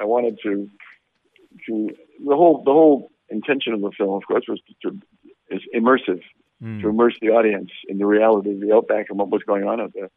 I 0.00 0.04
wanted 0.04 0.38
to 0.42 0.68
to 1.66 1.90
the 2.26 2.34
whole 2.34 2.64
the 2.64 2.72
whole 2.72 3.12
intention 3.28 3.74
of 3.74 3.80
the 3.80 3.92
film, 3.96 4.14
of 4.14 4.22
course, 4.26 4.44
was 4.48 4.60
to, 4.82 4.90
to 4.90 5.00
is 5.50 5.62
immersive 5.74 6.20
mm. 6.64 6.80
to 6.80 6.88
immerse 6.88 7.14
the 7.20 7.30
audience 7.30 7.70
in 7.88 7.98
the 7.98 8.06
reality 8.06 8.52
of 8.52 8.60
the 8.60 8.74
outback 8.74 9.06
and 9.10 9.18
what 9.18 9.30
was 9.30 9.42
going 9.42 9.64
on 9.64 9.80
out 9.80 9.92
there. 9.94 10.10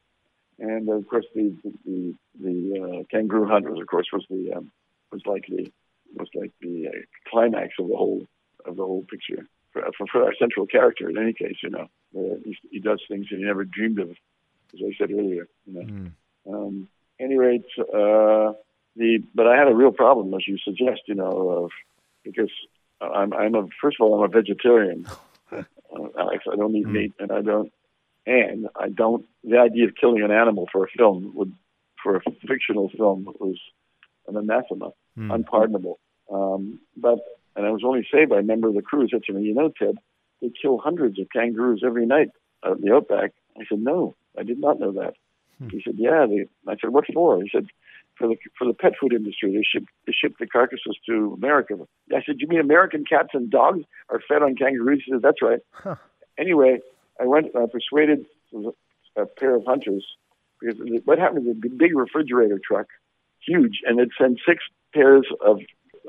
And 0.60 0.90
of 0.90 1.08
course, 1.08 1.26
the 1.36 1.56
the 1.86 2.16
the 2.40 2.80
uh, 2.82 3.04
kangaroo 3.12 3.48
hunt 3.48 3.70
was, 3.70 3.80
of 3.80 3.88
course, 3.88 4.08
was 4.12 4.26
the 4.30 4.54
um, 4.54 4.72
was 5.12 5.22
like 5.26 5.46
the 5.48 5.72
was 6.16 6.30
like 6.34 6.52
the 6.62 6.88
uh, 6.88 6.92
climax 7.30 7.74
of 7.80 7.90
the 7.90 7.96
whole 7.96 8.26
of 8.66 8.76
the 8.76 8.84
whole 8.84 9.04
picture 9.04 9.46
for, 9.72 9.84
for, 9.98 10.08
for 10.08 10.24
our 10.24 10.34
central 10.40 10.66
character. 10.66 11.10
In 11.10 11.18
any 11.18 11.34
case, 11.34 11.58
you 11.62 11.70
know, 11.70 11.88
uh, 12.18 12.38
he, 12.44 12.58
he 12.72 12.80
does 12.80 13.02
things 13.08 13.28
that 13.30 13.38
he 13.38 13.44
never 13.44 13.66
dreamed 13.66 14.00
of, 14.00 14.10
as 14.10 14.80
I 14.82 14.96
said 14.98 15.12
earlier. 15.12 15.48
You 15.66 15.74
know. 15.74 15.82
Mm. 15.82 16.12
Um, 16.50 16.88
any 17.20 17.38
rate, 17.38 17.66
uh, 17.80 18.54
the 18.96 19.20
but 19.36 19.48
I 19.48 19.58
had 19.58 19.68
a 19.68 19.76
real 19.76 19.92
problem, 19.92 20.34
as 20.34 20.48
you 20.48 20.58
suggest, 20.58 21.02
you 21.08 21.16
know, 21.16 21.66
of 21.66 21.72
because 22.24 22.52
I'm 23.02 23.34
I'm 23.34 23.56
a 23.56 23.68
first 23.82 23.98
of 24.00 24.06
all 24.06 24.24
I'm 24.24 24.30
a 24.30 24.34
vegetarian, 24.34 25.06
Alex. 26.20 26.46
I 26.52 26.56
don't 26.56 26.76
eat 26.76 26.86
mm. 26.86 26.92
meat, 26.92 27.14
and 27.20 27.32
I 27.32 27.42
don't 27.42 27.72
and 28.28 28.68
I 28.76 28.90
don't. 28.90 29.26
The 29.44 29.58
idea 29.58 29.86
of 29.86 29.96
killing 30.00 30.22
an 30.22 30.32
animal 30.32 30.68
for 30.72 30.84
a 30.84 30.90
film 30.96 31.32
would, 31.34 31.54
for 32.04 32.18
a 32.18 32.22
fictional 32.48 32.90
film, 32.96 33.26
was 33.40 33.58
an 34.28 34.36
anathema, 34.36 34.92
mm. 35.18 35.34
unpardonable. 35.34 36.00
Um, 36.32 36.80
but 36.98 37.20
and 37.56 37.66
I 37.66 37.72
was 37.72 37.84
only 37.86 38.06
saved 38.12 38.30
by 38.30 38.40
a 38.40 38.44
member 38.44 38.68
of 38.68 38.76
the 38.76 38.82
crew 38.82 39.02
who 39.02 39.08
said 39.10 39.24
to 39.24 39.34
me, 39.34 39.44
"You 39.44 39.56
know, 39.56 39.70
Ted, 39.70 39.96
they 40.42 40.52
kill 40.62 40.78
hundreds 40.78 41.20
of 41.20 41.30
kangaroos 41.32 41.84
every 41.86 42.06
night 42.06 42.30
out 42.66 42.78
in 42.78 42.84
the 42.84 42.94
outback." 42.94 43.32
I 43.58 43.64
said, 43.68 43.80
"No, 43.80 44.16
I 44.38 44.44
did 44.44 44.60
not 44.60 44.80
know 44.80 44.92
that." 44.92 45.14
Mm. 45.64 45.72
He 45.72 45.82
said, 45.82 45.96
"Yeah." 45.98 46.26
They, 46.28 46.48
I 46.70 46.76
said, 46.82 46.90
"What 46.90 47.06
for?" 47.14 47.42
He 47.42 47.50
said, 47.50 47.68
"For 48.18 48.28
the 48.28 48.38
for 48.58 48.66
the 48.66 48.74
pet 48.74 48.94
food 49.00 49.14
industry. 49.14 49.52
They 49.52 49.64
ship 49.64 49.88
they 50.06 50.14
ship 50.14 50.34
the 50.40 50.48
carcasses 50.48 50.98
to 51.08 51.34
America." 51.38 51.76
I 52.14 52.22
said, 52.26 52.36
"You 52.40 52.48
mean 52.48 52.60
American 52.60 53.06
cats 53.06 53.30
and 53.34 53.50
dogs 53.50 53.84
are 54.10 54.22
fed 54.28 54.42
on 54.42 54.56
kangaroos?" 54.56 55.04
He 55.06 55.12
said, 55.12 55.22
"That's 55.22 55.42
right." 55.42 55.60
Huh. 55.72 55.96
Anyway, 56.38 56.80
I 57.20 57.26
went. 57.26 57.56
I 57.56 57.66
persuaded 57.72 58.26
a 59.16 59.26
pair 59.26 59.56
of 59.56 59.64
hunters 59.66 60.06
because 60.60 60.80
what 61.06 61.20
happened 61.20 61.48
is 61.48 61.56
a 61.56 61.76
big 61.76 61.96
refrigerator 61.96 62.60
truck, 62.66 62.88
huge, 63.46 63.82
and 63.86 64.00
it 64.00 64.10
sent 64.18 64.40
six 64.46 64.64
pairs 64.94 65.28
of 65.42 65.60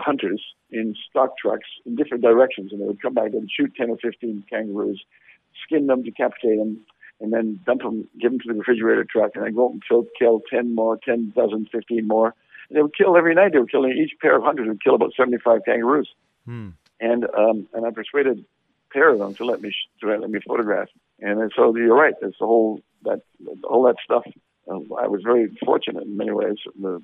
hunters 0.00 0.42
in 0.70 0.94
stock 1.08 1.36
trucks 1.38 1.68
in 1.84 1.96
different 1.96 2.22
directions, 2.22 2.72
and 2.72 2.80
they 2.80 2.86
would 2.86 3.02
come 3.02 3.14
back 3.14 3.32
and 3.32 3.50
shoot 3.50 3.72
ten 3.76 3.90
or 3.90 3.96
fifteen 3.98 4.44
kangaroos, 4.50 5.02
skin 5.64 5.86
them, 5.86 6.02
decapitate 6.02 6.58
them, 6.58 6.84
and 7.20 7.32
then 7.32 7.60
dump 7.66 7.82
them, 7.82 8.08
give 8.20 8.30
them 8.30 8.40
to 8.40 8.48
the 8.48 8.54
refrigerator 8.54 9.04
truck, 9.04 9.32
and 9.34 9.44
then 9.44 9.54
go 9.54 9.66
out 9.66 9.72
and 9.72 9.82
kill, 9.86 10.06
kill 10.18 10.40
ten 10.50 10.74
more, 10.74 10.96
ten 10.96 11.32
dozen, 11.34 11.66
fifteen 11.70 12.06
more. 12.06 12.34
And 12.68 12.76
they 12.76 12.82
would 12.82 12.96
kill 12.96 13.16
every 13.16 13.34
night. 13.34 13.52
They 13.52 13.58
were 13.58 13.66
killing 13.66 13.92
each 13.92 14.12
pair 14.20 14.36
of 14.36 14.42
hunters 14.42 14.68
would 14.68 14.82
kill 14.82 14.94
about 14.94 15.14
seventy-five 15.16 15.60
kangaroos. 15.64 16.08
Hmm. 16.44 16.70
And 17.00 17.24
um, 17.36 17.68
and 17.72 17.86
I 17.86 17.90
persuaded 17.90 18.38
a 18.38 18.92
pair 18.92 19.10
of 19.10 19.18
them 19.18 19.34
to 19.34 19.44
let 19.44 19.60
me 19.60 19.72
to 20.00 20.06
let 20.06 20.30
me 20.30 20.40
photograph. 20.46 20.88
And 21.20 21.52
so 21.54 21.74
you're 21.76 21.96
right. 21.96 22.14
It's 22.22 22.38
the 22.38 22.46
whole 22.46 22.80
that 23.04 23.22
all 23.64 23.82
that 23.84 23.96
stuff. 24.04 24.24
Um, 24.70 24.92
I 25.00 25.06
was 25.06 25.22
very 25.24 25.48
fortunate 25.64 26.04
in 26.04 26.16
many 26.16 26.30
ways. 26.30 26.58
The, 26.80 27.02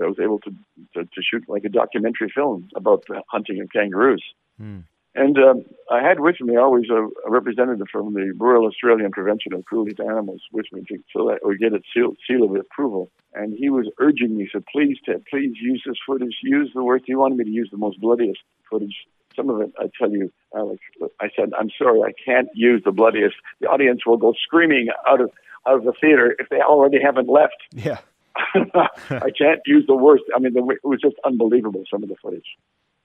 I 0.00 0.06
was 0.06 0.20
able 0.20 0.38
to, 0.38 0.50
to, 0.94 1.04
to 1.04 1.22
shoot 1.22 1.48
like 1.48 1.64
a 1.64 1.68
documentary 1.68 2.30
film 2.34 2.70
about 2.76 3.04
the 3.08 3.22
hunting 3.28 3.60
of 3.60 3.68
kangaroos. 3.70 4.22
Mm. 4.60 4.84
And 5.14 5.36
um, 5.38 5.64
I 5.90 6.02
had 6.02 6.20
with 6.20 6.40
me 6.40 6.56
always 6.56 6.88
a, 6.88 7.04
a, 7.26 7.30
representative 7.30 7.86
from 7.92 8.14
the 8.14 8.32
Royal 8.38 8.66
Australian 8.66 9.10
Prevention 9.10 9.52
of 9.52 9.64
Cruelty 9.66 9.92
to 9.94 10.04
Animals 10.04 10.40
with 10.52 10.64
me 10.72 10.82
to, 10.88 10.98
so 11.14 11.28
that 11.28 11.46
we 11.46 11.58
get 11.58 11.74
a 11.74 11.82
seal, 11.92 12.14
seal 12.26 12.44
of 12.44 12.56
approval. 12.56 13.10
And 13.34 13.52
he 13.52 13.68
was 13.68 13.90
urging 13.98 14.36
me, 14.38 14.48
said, 14.50 14.64
please, 14.72 14.96
Ted, 15.04 15.24
please 15.28 15.54
use 15.60 15.82
this 15.86 15.96
footage. 16.06 16.36
Use 16.42 16.70
the 16.74 16.82
worst. 16.82 17.04
He 17.06 17.14
wanted 17.14 17.36
me 17.36 17.44
to 17.44 17.50
use 17.50 17.68
the 17.70 17.76
most 17.76 18.00
bloodiest 18.00 18.40
footage 18.70 19.06
some 19.34 19.50
of 19.50 19.60
it, 19.60 19.72
I 19.78 19.86
tell 19.98 20.10
you, 20.10 20.30
Alex, 20.54 20.80
I 21.20 21.28
said, 21.36 21.52
I'm 21.58 21.70
sorry, 21.78 22.00
I 22.02 22.12
can't 22.24 22.48
use 22.54 22.82
the 22.84 22.92
bloodiest. 22.92 23.36
The 23.60 23.66
audience 23.66 24.04
will 24.06 24.16
go 24.16 24.34
screaming 24.44 24.88
out 25.08 25.20
of 25.20 25.30
out 25.66 25.76
of 25.76 25.84
the 25.84 25.92
theater 26.00 26.34
if 26.38 26.48
they 26.48 26.60
already 26.60 26.98
haven't 27.02 27.28
left. 27.28 27.56
Yeah. 27.72 27.98
I 28.36 29.30
can't 29.36 29.60
use 29.66 29.84
the 29.86 29.94
worst. 29.94 30.24
I 30.34 30.40
mean, 30.40 30.54
the, 30.54 30.66
it 30.70 30.86
was 30.86 31.00
just 31.00 31.16
unbelievable, 31.24 31.84
some 31.90 32.02
of 32.02 32.08
the 32.08 32.16
footage. 32.20 32.56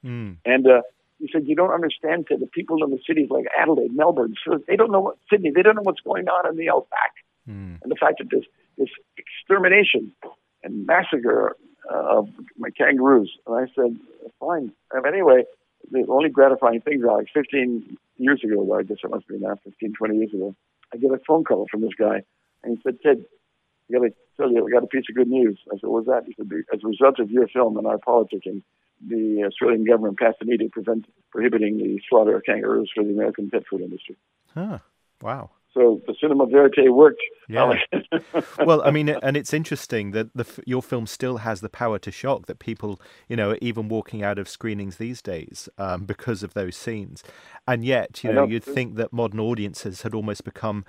Mm. 0.03 0.37
And 0.45 0.67
uh, 0.67 0.81
He 1.19 1.29
said, 1.31 1.47
"You 1.47 1.55
don't 1.55 1.71
understand 1.71 2.27
that 2.29 2.39
the 2.39 2.47
people 2.47 2.83
in 2.83 2.91
the 2.91 2.99
cities 3.07 3.29
like 3.29 3.45
Adelaide, 3.59 3.95
Melbourne, 3.95 4.35
they 4.67 4.75
don't 4.75 4.91
know 4.91 4.99
what 4.99 5.17
Sydney, 5.29 5.51
they 5.53 5.63
don't 5.63 5.75
know 5.75 5.81
what's 5.83 6.01
going 6.01 6.27
on 6.27 6.49
in 6.49 6.57
the 6.57 6.69
outback, 6.69 7.13
mm. 7.49 7.81
and 7.81 7.91
the 7.91 7.95
fact 7.95 8.19
that 8.19 8.29
this 8.29 8.45
this 8.77 8.89
extermination 9.17 10.11
and 10.63 10.85
massacre 10.85 11.55
uh, 11.91 12.19
of 12.19 12.29
my 12.57 12.69
kangaroos." 12.69 13.31
And 13.47 13.55
I 13.55 13.65
said, 13.73 13.97
"Fine." 14.39 14.71
And 14.91 15.05
anyway, 15.05 15.43
the 15.91 16.05
only 16.09 16.29
gratifying 16.29 16.81
thing, 16.81 16.99
is 16.99 17.05
Alex, 17.05 17.31
15 17.33 17.97
years 18.17 18.41
ago, 18.43 18.73
I 18.77 18.83
guess 18.83 18.97
it 19.03 19.09
must 19.09 19.27
be 19.27 19.37
now, 19.39 19.55
15, 19.63 19.93
20 19.93 20.17
years 20.17 20.33
ago, 20.33 20.55
I 20.93 20.97
get 20.97 21.11
a 21.11 21.19
phone 21.27 21.43
call 21.43 21.67
from 21.69 21.81
this 21.81 21.95
guy, 21.97 22.23
and 22.63 22.77
he 22.77 22.81
said, 22.83 23.01
"Ted, 23.01 23.25
I 23.89 23.93
got 23.93 24.03
to 24.03 24.13
tell 24.37 24.51
you, 24.51 24.63
we 24.63 24.71
got 24.71 24.83
a 24.83 24.87
piece 24.87 25.05
of 25.09 25.15
good 25.15 25.29
news." 25.29 25.59
I 25.71 25.77
said, 25.77 25.89
"What's 25.89 26.07
that?" 26.07 26.25
He 26.25 26.33
said, 26.33 26.49
"As 26.73 26.83
a 26.83 26.87
result 26.87 27.19
of 27.19 27.31
your 27.31 27.47
film 27.47 27.77
and 27.77 27.87
our 27.87 27.97
politicking." 27.97 28.61
The 29.05 29.43
Australian 29.45 29.85
government 29.85 30.17
passed 30.17 30.37
edict 30.41 30.71
prevent, 30.71 31.05
prohibiting 31.31 31.77
the 31.77 31.99
slaughter 32.09 32.35
of 32.35 32.43
kangaroos 32.43 32.91
for 32.93 33.03
the 33.03 33.11
American 33.11 33.49
pet 33.49 33.63
food 33.69 33.81
industry. 33.81 34.15
Huh. 34.53 34.79
Wow. 35.21 35.51
So 35.73 36.01
the 36.07 36.15
cinema 36.19 36.47
verite 36.47 36.91
worked. 36.91 37.21
Yeah. 37.47 37.73
well, 38.65 38.81
I 38.81 38.89
mean, 38.89 39.09
and 39.09 39.37
it's 39.37 39.53
interesting 39.53 40.11
that 40.11 40.33
the, 40.33 40.45
your 40.65 40.81
film 40.81 41.05
still 41.05 41.37
has 41.37 41.61
the 41.61 41.69
power 41.69 41.99
to 41.99 42.11
shock 42.11 42.47
that 42.47 42.57
people, 42.57 42.99
you 43.27 43.35
know, 43.35 43.55
even 43.61 43.87
walking 43.87 44.23
out 44.23 44.39
of 44.39 44.49
screenings 44.49 44.97
these 44.97 45.21
days 45.21 45.69
um, 45.77 46.05
because 46.05 46.41
of 46.41 46.55
those 46.55 46.75
scenes. 46.75 47.23
And 47.67 47.85
yet, 47.85 48.23
you 48.23 48.31
know, 48.31 48.45
know, 48.45 48.51
you'd 48.51 48.63
think 48.63 48.95
that 48.95 49.13
modern 49.13 49.39
audiences 49.39 50.01
had 50.01 50.15
almost 50.15 50.43
become 50.43 50.83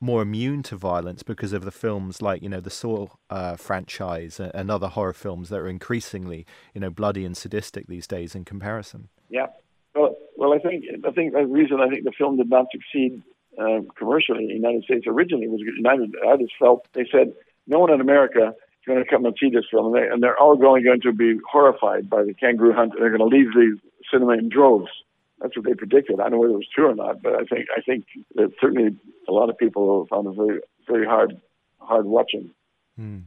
more 0.00 0.22
immune 0.22 0.62
to 0.64 0.76
violence 0.76 1.22
because 1.22 1.52
of 1.52 1.64
the 1.64 1.70
films 1.70 2.22
like 2.22 2.42
you 2.42 2.48
know 2.48 2.60
the 2.60 2.70
Saw 2.70 3.08
uh, 3.28 3.56
franchise 3.56 4.40
and 4.40 4.70
other 4.70 4.88
horror 4.88 5.12
films 5.12 5.48
that 5.50 5.58
are 5.58 5.68
increasingly 5.68 6.46
you 6.74 6.80
know 6.80 6.90
bloody 6.90 7.24
and 7.24 7.36
sadistic 7.36 7.86
these 7.86 8.06
days 8.06 8.34
in 8.34 8.44
comparison. 8.44 9.08
Yeah, 9.28 9.46
well, 9.94 10.16
well, 10.36 10.52
I 10.54 10.58
think 10.58 10.84
I 11.06 11.10
think 11.10 11.32
the 11.32 11.46
reason 11.46 11.80
I 11.80 11.88
think 11.88 12.04
the 12.04 12.12
film 12.16 12.36
did 12.36 12.48
not 12.48 12.66
succeed 12.72 13.22
uh, 13.60 13.80
commercially 13.98 14.44
in 14.44 14.48
the 14.48 14.54
United 14.54 14.84
States 14.84 15.04
originally 15.06 15.48
was 15.48 15.60
United 15.60 16.14
I 16.26 16.36
just 16.36 16.52
felt 16.58 16.86
they 16.94 17.06
said 17.10 17.32
no 17.66 17.78
one 17.78 17.92
in 17.92 18.00
America 18.00 18.54
is 18.80 18.86
going 18.86 19.02
to 19.02 19.08
come 19.08 19.24
and 19.24 19.36
see 19.40 19.50
this 19.50 19.64
film, 19.70 19.94
and, 19.94 19.94
they, 19.94 20.20
they're 20.20 20.38
all 20.38 20.56
going, 20.56 20.84
going 20.84 21.00
to 21.02 21.12
be 21.12 21.38
horrified 21.50 22.08
by 22.08 22.22
the 22.22 22.34
kangaroo 22.34 22.72
hunt. 22.72 22.92
They're 22.98 23.16
going 23.16 23.30
to 23.30 23.36
leave 23.36 23.52
the 23.52 23.78
cinema 24.10 24.32
in 24.32 24.48
droves. 24.48 24.90
That's 25.40 25.56
what 25.56 25.64
they 25.64 25.74
predicted. 25.74 26.20
I 26.20 26.24
don't 26.24 26.32
know 26.32 26.38
whether 26.38 26.54
it 26.54 26.58
was 26.58 26.68
true 26.74 26.90
or 26.90 26.94
not, 26.94 27.22
but 27.22 27.34
I 27.34 27.44
think 27.44 27.66
I 27.76 27.80
think 27.80 28.04
that 28.34 28.52
certainly 28.60 28.96
a 29.28 29.32
lot 29.32 29.50
of 29.50 29.58
people 29.58 30.06
found 30.10 30.26
it 30.26 30.36
very 30.36 30.60
very 30.86 31.06
hard 31.06 31.40
hard 31.78 32.06
watching. 32.06 32.50
Hmm. 32.96 33.18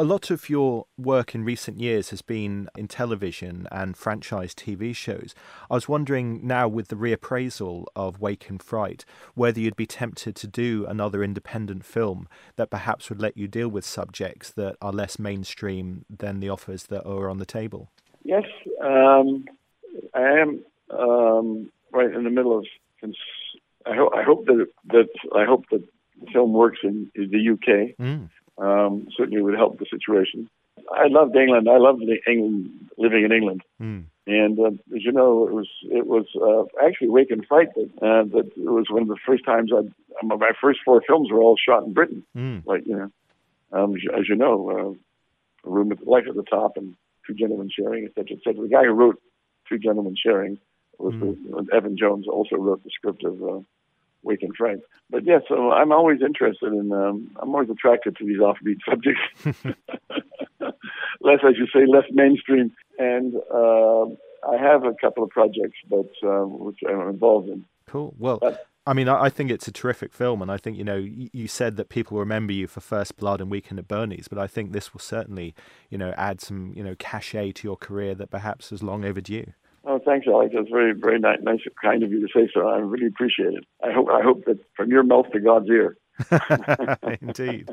A 0.00 0.04
lot 0.04 0.30
of 0.30 0.48
your 0.48 0.86
work 0.96 1.34
in 1.34 1.44
recent 1.44 1.80
years 1.80 2.10
has 2.10 2.22
been 2.22 2.68
in 2.76 2.86
television 2.86 3.66
and 3.72 3.96
franchise 3.96 4.54
TV 4.54 4.94
shows. 4.94 5.34
I 5.68 5.74
was 5.74 5.88
wondering 5.88 6.46
now, 6.46 6.68
with 6.68 6.86
the 6.86 6.94
reappraisal 6.94 7.86
of 7.96 8.20
Wake 8.20 8.48
in 8.48 8.58
Fright, 8.58 9.04
whether 9.34 9.58
you'd 9.58 9.74
be 9.74 9.86
tempted 9.86 10.36
to 10.36 10.46
do 10.46 10.86
another 10.86 11.24
independent 11.24 11.84
film 11.84 12.28
that 12.54 12.70
perhaps 12.70 13.08
would 13.08 13.20
let 13.20 13.36
you 13.36 13.48
deal 13.48 13.68
with 13.68 13.84
subjects 13.84 14.50
that 14.52 14.76
are 14.80 14.92
less 14.92 15.18
mainstream 15.18 16.04
than 16.08 16.38
the 16.38 16.48
offers 16.48 16.84
that 16.84 17.04
are 17.04 17.28
on 17.28 17.38
the 17.38 17.44
table. 17.44 17.90
Yes, 18.22 18.44
um, 18.80 19.46
I 20.14 20.22
am 20.22 20.64
um, 20.90 21.70
right 21.92 22.12
in 22.12 22.24
the 22.24 22.30
middle 22.30 22.58
of. 22.58 22.66
I 23.86 23.94
hope 23.94 24.12
I 24.14 24.22
hope 24.22 24.46
that 24.46 24.66
that 24.88 25.08
I 25.34 25.44
hope 25.44 25.64
that 25.70 25.82
the 26.20 26.26
film 26.32 26.52
works 26.52 26.80
in, 26.82 27.10
in 27.14 27.30
the 27.30 27.50
UK. 27.52 27.96
Mm. 27.98 28.28
Um, 28.58 29.06
certainly 29.16 29.40
would 29.40 29.54
help 29.54 29.78
the 29.78 29.86
situation. 29.88 30.50
I 30.92 31.06
loved 31.06 31.36
England. 31.36 31.68
I 31.68 31.78
loved 31.78 32.02
England, 32.26 32.70
living 32.96 33.24
in 33.24 33.32
England. 33.32 33.62
Mm. 33.80 34.04
And 34.26 34.58
uh, 34.58 34.70
as 34.94 35.04
you 35.04 35.12
know, 35.12 35.46
it 35.46 35.54
was 35.54 35.68
it 35.84 36.06
was 36.06 36.26
uh, 36.36 36.64
actually 36.84 37.08
Wake 37.08 37.30
in 37.30 37.44
Fright 37.44 37.68
that 37.74 37.90
uh, 38.02 38.24
that 38.36 38.50
it 38.56 38.70
was 38.70 38.86
one 38.90 39.02
of 39.02 39.08
the 39.08 39.16
first 39.24 39.44
times 39.44 39.70
I 39.72 39.82
my 40.24 40.50
first 40.60 40.80
four 40.84 41.02
films 41.06 41.30
were 41.30 41.40
all 41.40 41.56
shot 41.56 41.84
in 41.84 41.94
Britain. 41.94 42.24
Mm. 42.36 42.66
Like 42.66 42.86
you 42.86 42.96
know, 42.96 43.10
um, 43.72 43.94
as 44.16 44.28
you 44.28 44.34
know, 44.34 44.70
uh, 44.70 45.68
a 45.68 45.70
room 45.70 45.88
with 45.88 46.02
life 46.02 46.24
at 46.28 46.34
the 46.34 46.42
top 46.42 46.76
and 46.76 46.94
two 47.26 47.34
gentlemen 47.34 47.70
sharing, 47.70 48.04
etc., 48.04 48.36
etc. 48.36 48.62
The 48.62 48.68
guy 48.68 48.84
who 48.84 48.92
wrote 48.92 49.20
Two 49.68 49.78
Gentlemen 49.78 50.16
Sharing 50.16 50.58
was 50.98 51.14
mm. 51.14 51.66
the, 51.66 51.74
Evan 51.74 51.96
Jones 51.96 52.26
also 52.28 52.56
wrote 52.56 52.82
the 52.84 52.90
script 52.90 53.24
of 53.24 53.42
uh, 53.42 53.60
Wake 54.22 54.42
in 54.42 54.52
Fright. 54.52 54.78
But 55.10 55.24
yeah, 55.24 55.38
so 55.48 55.72
I'm 55.72 55.92
always 55.92 56.20
interested 56.22 56.72
in. 56.72 56.92
Um, 56.92 57.30
I'm 57.40 57.54
always 57.54 57.70
attracted 57.70 58.16
to 58.16 58.26
these 58.26 58.38
offbeat 58.38 58.78
subjects. 58.88 59.76
less, 61.20 61.40
as 61.46 61.56
you 61.56 61.66
say, 61.72 61.86
less 61.86 62.04
mainstream. 62.10 62.72
And 62.98 63.34
uh, 63.52 64.04
I 64.48 64.56
have 64.60 64.84
a 64.84 64.94
couple 65.00 65.24
of 65.24 65.30
projects, 65.30 65.78
but 65.88 66.10
uh, 66.22 66.44
which 66.46 66.78
I'm 66.88 67.08
involved 67.08 67.48
in. 67.48 67.64
Cool. 67.86 68.14
Well. 68.18 68.38
But, 68.40 68.66
I 68.86 68.94
mean, 68.94 69.06
I 69.06 69.28
think 69.28 69.50
it's 69.50 69.68
a 69.68 69.72
terrific 69.72 70.14
film, 70.14 70.40
and 70.40 70.50
I 70.50 70.56
think 70.56 70.78
you 70.78 70.84
know 70.84 70.96
you 70.96 71.46
said 71.46 71.76
that 71.76 71.90
people 71.90 72.18
remember 72.18 72.54
you 72.54 72.66
for 72.66 72.80
First 72.80 73.18
Blood 73.18 73.42
and 73.42 73.50
Weekend 73.50 73.78
at 73.78 73.86
Bernie's, 73.86 74.28
but 74.28 74.38
I 74.38 74.46
think 74.46 74.72
this 74.72 74.94
will 74.94 75.00
certainly 75.00 75.54
you 75.90 75.98
know 75.98 76.14
add 76.16 76.40
some 76.40 76.72
you 76.74 76.82
know 76.82 76.94
cachet 76.98 77.52
to 77.52 77.68
your 77.68 77.76
career 77.76 78.14
that 78.14 78.30
perhaps 78.30 78.72
is 78.72 78.82
long 78.82 79.04
overdue. 79.04 79.52
Oh, 79.90 79.98
thanks, 80.04 80.26
Alex. 80.28 80.52
That's 80.54 80.68
very, 80.68 80.92
very 80.92 81.18
nice, 81.18 81.38
nice, 81.40 81.60
kind 81.82 82.02
of 82.02 82.12
you 82.12 82.20
to 82.20 82.28
say 82.32 82.46
so. 82.52 82.68
I 82.68 82.76
really 82.76 83.06
appreciate 83.06 83.54
it. 83.54 83.64
I 83.82 83.90
hope, 83.90 84.08
I 84.10 84.22
hope 84.22 84.44
that 84.44 84.58
from 84.76 84.90
your 84.90 85.02
mouth 85.02 85.24
to 85.32 85.40
God's 85.40 85.70
ear. 85.70 85.96
Indeed. 87.22 87.70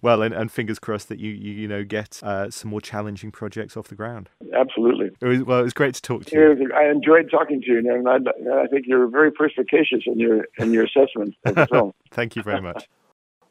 Well, 0.00 0.22
and, 0.22 0.32
and, 0.32 0.52
fingers 0.52 0.78
crossed 0.78 1.08
that 1.08 1.18
you, 1.18 1.32
you, 1.32 1.52
you 1.52 1.66
know, 1.66 1.82
get 1.82 2.20
uh, 2.22 2.50
some 2.50 2.70
more 2.70 2.80
challenging 2.80 3.32
projects 3.32 3.76
off 3.76 3.88
the 3.88 3.96
ground. 3.96 4.28
Absolutely. 4.54 5.10
It 5.20 5.26
was, 5.26 5.42
well, 5.42 5.58
it 5.58 5.64
was 5.64 5.72
great 5.72 5.94
to 5.96 6.02
talk 6.02 6.26
to 6.26 6.36
you. 6.36 6.70
I 6.72 6.88
enjoyed 6.88 7.30
talking 7.32 7.60
to 7.62 7.66
you, 7.66 7.78
and 7.78 8.08
I, 8.08 8.16
I 8.62 8.66
think 8.68 8.84
you're 8.86 9.08
very 9.08 9.32
perspicacious 9.32 10.02
in 10.06 10.20
your 10.20 10.44
in 10.58 10.72
your 10.72 10.84
assessment 10.84 11.34
of 11.46 11.56
the 11.56 11.66
film. 11.66 11.92
Thank 12.12 12.36
you 12.36 12.42
very 12.42 12.60
much. 12.60 12.88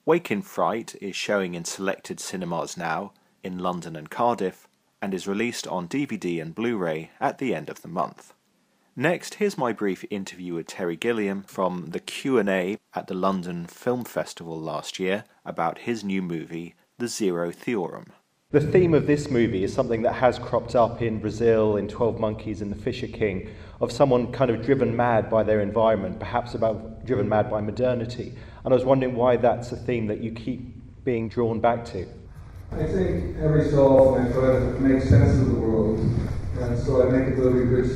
Wake 0.05 0.31
in 0.31 0.41
Fright 0.41 0.95
is 1.01 1.15
showing 1.15 1.55
in 1.55 1.65
selected 1.65 2.19
cinemas 2.19 2.77
now 2.77 3.11
in 3.43 3.57
London 3.57 3.95
and 3.95 4.09
Cardiff 4.09 4.67
and 5.05 5.13
is 5.13 5.27
released 5.27 5.67
on 5.67 5.87
DVD 5.87 6.41
and 6.41 6.55
Blu 6.55 6.77
ray 6.77 7.11
at 7.19 7.37
the 7.37 7.53
end 7.53 7.69
of 7.69 7.83
the 7.83 7.87
month. 7.87 8.33
Next, 8.95 9.35
here's 9.35 9.55
my 9.55 9.71
brief 9.71 10.03
interview 10.09 10.55
with 10.55 10.65
Terry 10.65 10.95
Gilliam 10.95 11.43
from 11.43 11.91
the 11.91 11.99
Q&A 11.99 12.79
at 12.95 13.05
the 13.05 13.13
London 13.13 13.67
Film 13.67 14.03
Festival 14.03 14.59
last 14.59 14.97
year 14.97 15.25
about 15.45 15.77
his 15.77 16.03
new 16.03 16.23
movie, 16.23 16.73
The 16.97 17.07
Zero 17.07 17.51
Theorem. 17.51 18.13
The 18.49 18.59
theme 18.59 18.95
of 18.95 19.05
this 19.05 19.29
movie 19.29 19.63
is 19.63 19.71
something 19.71 20.01
that 20.01 20.13
has 20.13 20.39
cropped 20.39 20.75
up 20.75 21.03
in 21.03 21.19
Brazil, 21.19 21.77
in 21.77 21.87
12 21.87 22.19
Monkeys 22.19 22.63
and 22.63 22.71
The 22.71 22.81
Fisher 22.81 23.07
King, 23.07 23.51
of 23.79 23.91
someone 23.91 24.31
kind 24.31 24.49
of 24.49 24.65
driven 24.65 24.95
mad 24.95 25.29
by 25.29 25.43
their 25.43 25.61
environment, 25.61 26.19
perhaps 26.19 26.55
about 26.55 27.05
driven 27.05 27.29
mad 27.29 27.51
by 27.51 27.61
modernity. 27.61 28.33
And 28.63 28.73
I 28.73 28.75
was 28.75 28.85
wondering 28.85 29.15
why 29.15 29.37
that's 29.37 29.71
a 29.71 29.77
theme 29.77 30.07
that 30.07 30.21
you 30.21 30.31
keep 30.31 31.03
being 31.03 31.29
drawn 31.29 31.59
back 31.59 31.85
to. 31.93 32.07
I 32.71 32.83
think 32.87 33.37
every 33.41 33.69
so 33.69 33.97
often 33.97 34.27
I 34.27 34.31
try 34.31 34.47
to 34.59 34.79
make 34.79 35.01
sense 35.03 35.39
of 35.39 35.47
the 35.47 35.59
world, 35.59 35.99
and 36.59 36.77
so 36.77 37.07
I 37.07 37.11
make 37.11 37.33
a 37.33 37.37
movie 37.37 37.73
which, 37.73 37.91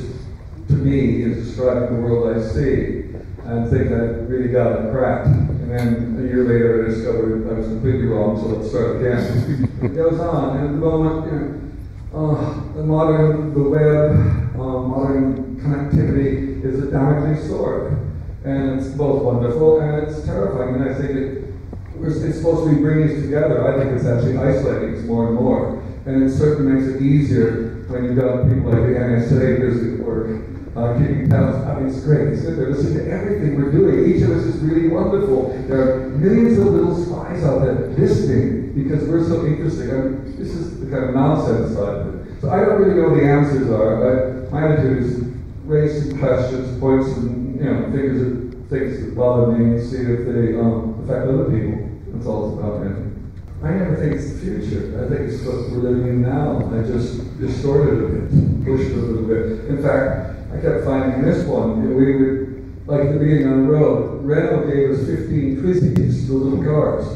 to 0.68 0.74
me, 0.74 1.22
is 1.22 1.48
describing 1.48 1.96
the 1.96 2.02
world 2.02 2.36
I 2.36 2.40
see, 2.40 3.14
and 3.44 3.68
think 3.68 3.90
I 3.92 4.24
really 4.30 4.48
got 4.48 4.80
it 4.80 4.92
cracked. 4.92 5.26
And 5.26 5.70
then 5.70 6.16
a 6.18 6.28
year 6.28 6.44
later, 6.44 6.84
I 6.84 6.88
discovered 6.90 7.50
I 7.50 7.58
was 7.58 7.66
completely 7.66 8.06
wrong, 8.06 8.40
so 8.40 8.46
let's 8.46 8.70
start 8.70 8.96
again. 8.96 9.68
it 9.82 9.94
goes 9.94 10.18
on, 10.18 10.56
and 10.56 10.66
at 10.66 10.72
the 10.72 10.78
moment, 10.78 11.26
you 11.26 11.38
know, 11.38 11.70
uh, 12.12 12.74
the 12.74 12.82
modern, 12.82 13.54
the 13.54 13.68
web, 13.68 14.10
uh, 14.54 14.82
modern 14.82 15.60
connectivity 15.60 16.64
is 16.64 16.82
a 16.82 16.90
Damocles 16.90 17.46
sword, 17.46 17.98
and 18.44 18.80
it's 18.80 18.90
both 18.90 19.22
wonderful 19.22 19.80
and 19.80 20.08
it's 20.08 20.24
terrifying. 20.24 20.76
And 20.76 20.88
I 20.88 20.94
think 20.94 21.10
it 21.10 21.49
it's 22.02 22.36
supposed 22.36 22.68
to 22.68 22.74
be 22.74 22.80
bringing 22.80 23.16
us 23.16 23.22
together. 23.22 23.66
I 23.66 23.78
think 23.78 23.96
it's 23.96 24.06
actually 24.06 24.38
isolating 24.38 24.96
us 24.96 25.04
more 25.04 25.28
and 25.28 25.36
more. 25.36 25.82
And 26.06 26.22
it 26.22 26.30
certainly 26.30 26.72
makes 26.72 26.86
it 26.94 27.02
easier 27.02 27.84
when 27.88 28.04
you've 28.04 28.16
got 28.16 28.48
people 28.48 28.70
like 28.72 28.82
the 28.82 28.96
NSA 28.96 29.60
busy 29.60 30.02
or 30.02 30.40
uh, 30.76 30.98
keeping 30.98 31.28
tabs. 31.28 31.56
I 31.66 31.78
mean, 31.78 31.88
it's 31.88 32.00
great. 32.00 32.28
It's 32.28 32.42
good. 32.42 32.56
They're 32.56 32.70
listening 32.70 33.04
to 33.04 33.10
everything 33.10 33.56
we're 33.56 33.72
doing. 33.72 34.14
Each 34.14 34.22
of 34.22 34.30
us 34.30 34.44
is 34.44 34.56
really 34.62 34.88
wonderful. 34.88 35.52
There 35.68 35.80
are 35.80 36.08
millions 36.10 36.58
of 36.58 36.66
little 36.66 36.96
spies 36.96 37.44
out 37.44 37.60
there 37.60 37.88
listening 37.98 38.72
because 38.72 39.06
we're 39.08 39.26
so 39.26 39.44
interesting. 39.46 39.90
I 39.90 39.94
mean, 39.94 40.36
this 40.38 40.50
is 40.50 40.80
the 40.80 40.86
kind 40.90 41.04
of 41.04 41.14
nonsense 41.14 41.74
side 41.74 41.94
of 41.96 42.14
it. 42.14 42.40
So 42.40 42.50
I 42.50 42.60
don't 42.64 42.80
really 42.80 42.94
know 42.94 43.10
what 43.10 43.20
the 43.20 43.26
answers 43.26 43.68
are. 43.68 44.46
I, 44.46 44.50
my 44.50 44.72
attitude 44.72 45.02
is 45.02 45.30
raise 45.64 46.08
some 46.08 46.18
questions, 46.18 46.80
point 46.80 47.04
some 47.04 47.58
you 47.60 47.64
know 47.64 47.82
fingers 47.92 48.20
at 48.22 48.70
things 48.70 49.04
that 49.04 49.14
bother 49.14 49.52
me, 49.52 49.76
and 49.76 49.82
see 49.82 49.98
if 49.98 50.26
they 50.26 50.58
um, 50.58 51.04
affect 51.04 51.28
other 51.28 51.44
people. 51.50 51.79
That's 52.20 52.28
all 52.28 52.50
it's 52.50 52.58
about, 52.58 52.82
man. 52.82 53.32
I 53.64 53.70
never 53.70 53.96
think 53.96 54.12
it's 54.12 54.32
the 54.34 54.40
future. 54.40 54.92
I 55.00 55.08
think 55.08 55.32
it's 55.32 55.42
what 55.42 55.72
we're 55.72 55.88
living 55.88 56.06
in 56.06 56.20
now. 56.20 56.68
I 56.68 56.82
just 56.84 57.40
distorted 57.40 57.96
a 57.96 58.08
bit, 58.08 58.28
pushed 58.62 58.92
it 58.92 58.98
a 58.98 59.00
little 59.00 59.26
bit. 59.26 59.64
In 59.70 59.82
fact, 59.82 60.52
I 60.52 60.60
kept 60.60 60.84
finding 60.84 61.22
this 61.22 61.46
one. 61.46 61.96
We 61.96 62.16
would, 62.16 62.86
like 62.86 63.06
at 63.06 63.12
the 63.14 63.18
beginning 63.18 63.48
on 63.48 63.64
the 63.64 63.72
road, 63.72 64.22
Renault 64.22 64.68
gave 64.68 64.90
us 64.90 65.06
15 65.06 65.62
Twizys, 65.62 66.26
the 66.28 66.34
little 66.34 66.62
cars. 66.62 67.08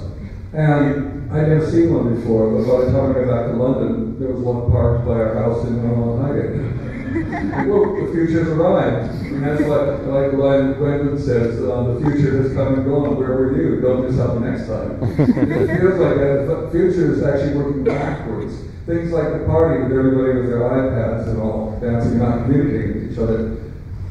And 0.54 1.30
I'd 1.30 1.48
never 1.48 1.70
seen 1.70 1.92
one 1.92 2.14
before, 2.14 2.48
but 2.48 2.64
by 2.64 2.84
the 2.86 2.90
time 2.90 3.10
I 3.10 3.12
got 3.12 3.28
back 3.28 3.46
to 3.52 3.56
London, 3.60 4.18
there 4.18 4.32
was 4.32 4.40
one 4.40 4.72
parked 4.72 5.04
by 5.04 5.20
our 5.20 5.34
house 5.34 5.66
in 5.66 5.86
Normal 5.86 6.16
Highgate. 6.16 6.73
well, 7.68 7.94
the 7.94 8.10
future's 8.12 8.48
arrived. 8.48 9.22
And 9.22 9.42
that's 9.42 9.62
what, 9.62 10.02
like 10.06 10.32
the 10.32 10.36
line 10.36 10.74
Gwendolyn 10.74 11.18
says, 11.18 11.62
uh, 11.62 11.94
the 11.94 12.10
future 12.10 12.42
has 12.42 12.52
come 12.54 12.74
and 12.74 12.84
gone. 12.84 13.16
Where 13.16 13.28
were 13.28 13.56
you? 13.56 13.80
Don't 13.80 14.10
miss 14.10 14.18
out 14.18 14.34
the 14.34 14.40
next 14.40 14.66
time. 14.66 14.98
it 15.20 15.78
feels 15.78 16.00
like 16.00 16.16
that. 16.18 16.46
The 16.50 16.68
future 16.72 17.14
is 17.14 17.22
actually 17.22 17.54
working 17.54 17.84
backwards. 17.84 18.56
Things 18.86 19.12
like 19.12 19.32
the 19.32 19.46
party 19.46 19.84
with 19.84 19.92
everybody 19.92 20.40
with 20.40 20.50
their 20.50 20.66
iPads 20.66 21.28
and 21.28 21.40
all 21.40 21.78
dancing, 21.80 22.18
not 22.18 22.42
communicating 22.42 22.94
with 22.94 23.12
each 23.12 23.18
other. 23.18 23.62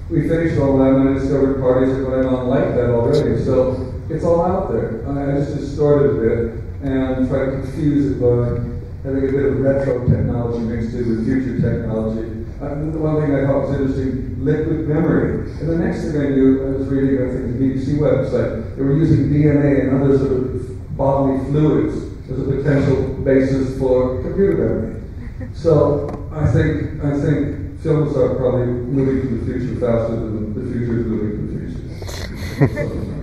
We 0.09 0.29
finished 0.29 0.59
all 0.61 0.77
that 0.77 0.93
and 0.93 1.09
I 1.09 1.13
discovered 1.19 1.59
parties 1.59 1.93
are 1.93 2.03
going 2.03 2.25
on 2.25 2.47
like 2.47 2.73
that 2.75 2.89
already. 2.89 3.43
So 3.43 3.93
it's 4.09 4.23
all 4.23 4.45
out 4.45 4.71
there. 4.71 5.03
I 5.09 5.39
just 5.39 5.57
distorted 5.57 6.11
a 6.11 6.19
bit 6.23 6.63
and 6.83 7.27
tried 7.27 7.45
to 7.45 7.51
confuse 7.63 8.11
it 8.11 8.21
by 8.21 8.63
having 9.03 9.27
a 9.27 9.31
bit 9.31 9.45
of 9.45 9.59
retro 9.59 10.07
technology 10.07 10.59
mixed 10.59 10.95
in 10.95 11.09
with 11.09 11.25
future 11.25 11.59
technology. 11.59 12.32
Uh, 12.63 12.75
the 12.75 12.97
one 12.97 13.19
thing 13.19 13.35
I 13.35 13.45
thought 13.45 13.67
was 13.67 13.75
interesting, 13.75 14.45
liquid 14.45 14.87
memory. 14.87 15.51
And 15.59 15.67
the 15.67 15.75
next 15.75 16.03
thing 16.03 16.15
I 16.15 16.29
knew, 16.29 16.63
I 16.63 16.77
was 16.77 16.87
reading, 16.87 17.19
I 17.19 17.27
think, 17.27 17.51
the 17.51 17.59
BBC 17.59 17.99
website, 17.99 18.77
they 18.77 18.81
were 18.81 18.95
using 18.95 19.27
DNA 19.27 19.81
and 19.81 20.01
other 20.01 20.17
sort 20.17 20.31
of 20.31 20.95
bodily 20.95 21.43
fluids 21.51 21.95
as 22.31 22.39
a 22.39 22.43
potential 22.43 23.19
basis 23.25 23.77
for 23.77 24.21
computer 24.21 24.55
memory. 24.55 24.99
So 25.53 26.07
I 26.31 26.47
think 26.47 27.03
I 27.03 27.19
think 27.19 27.81
films 27.81 28.15
are 28.15 28.35
probably 28.35 28.67
moving 28.67 29.27
to 29.27 29.37
the 29.39 29.45
future 29.45 29.75
faster 29.75 30.15
than 30.15 30.53
the 30.53 30.71
future 30.71 30.99
is 31.01 31.05
moving 31.05 31.31
to 31.35 31.51
the 31.51 32.67
future. 32.67 33.19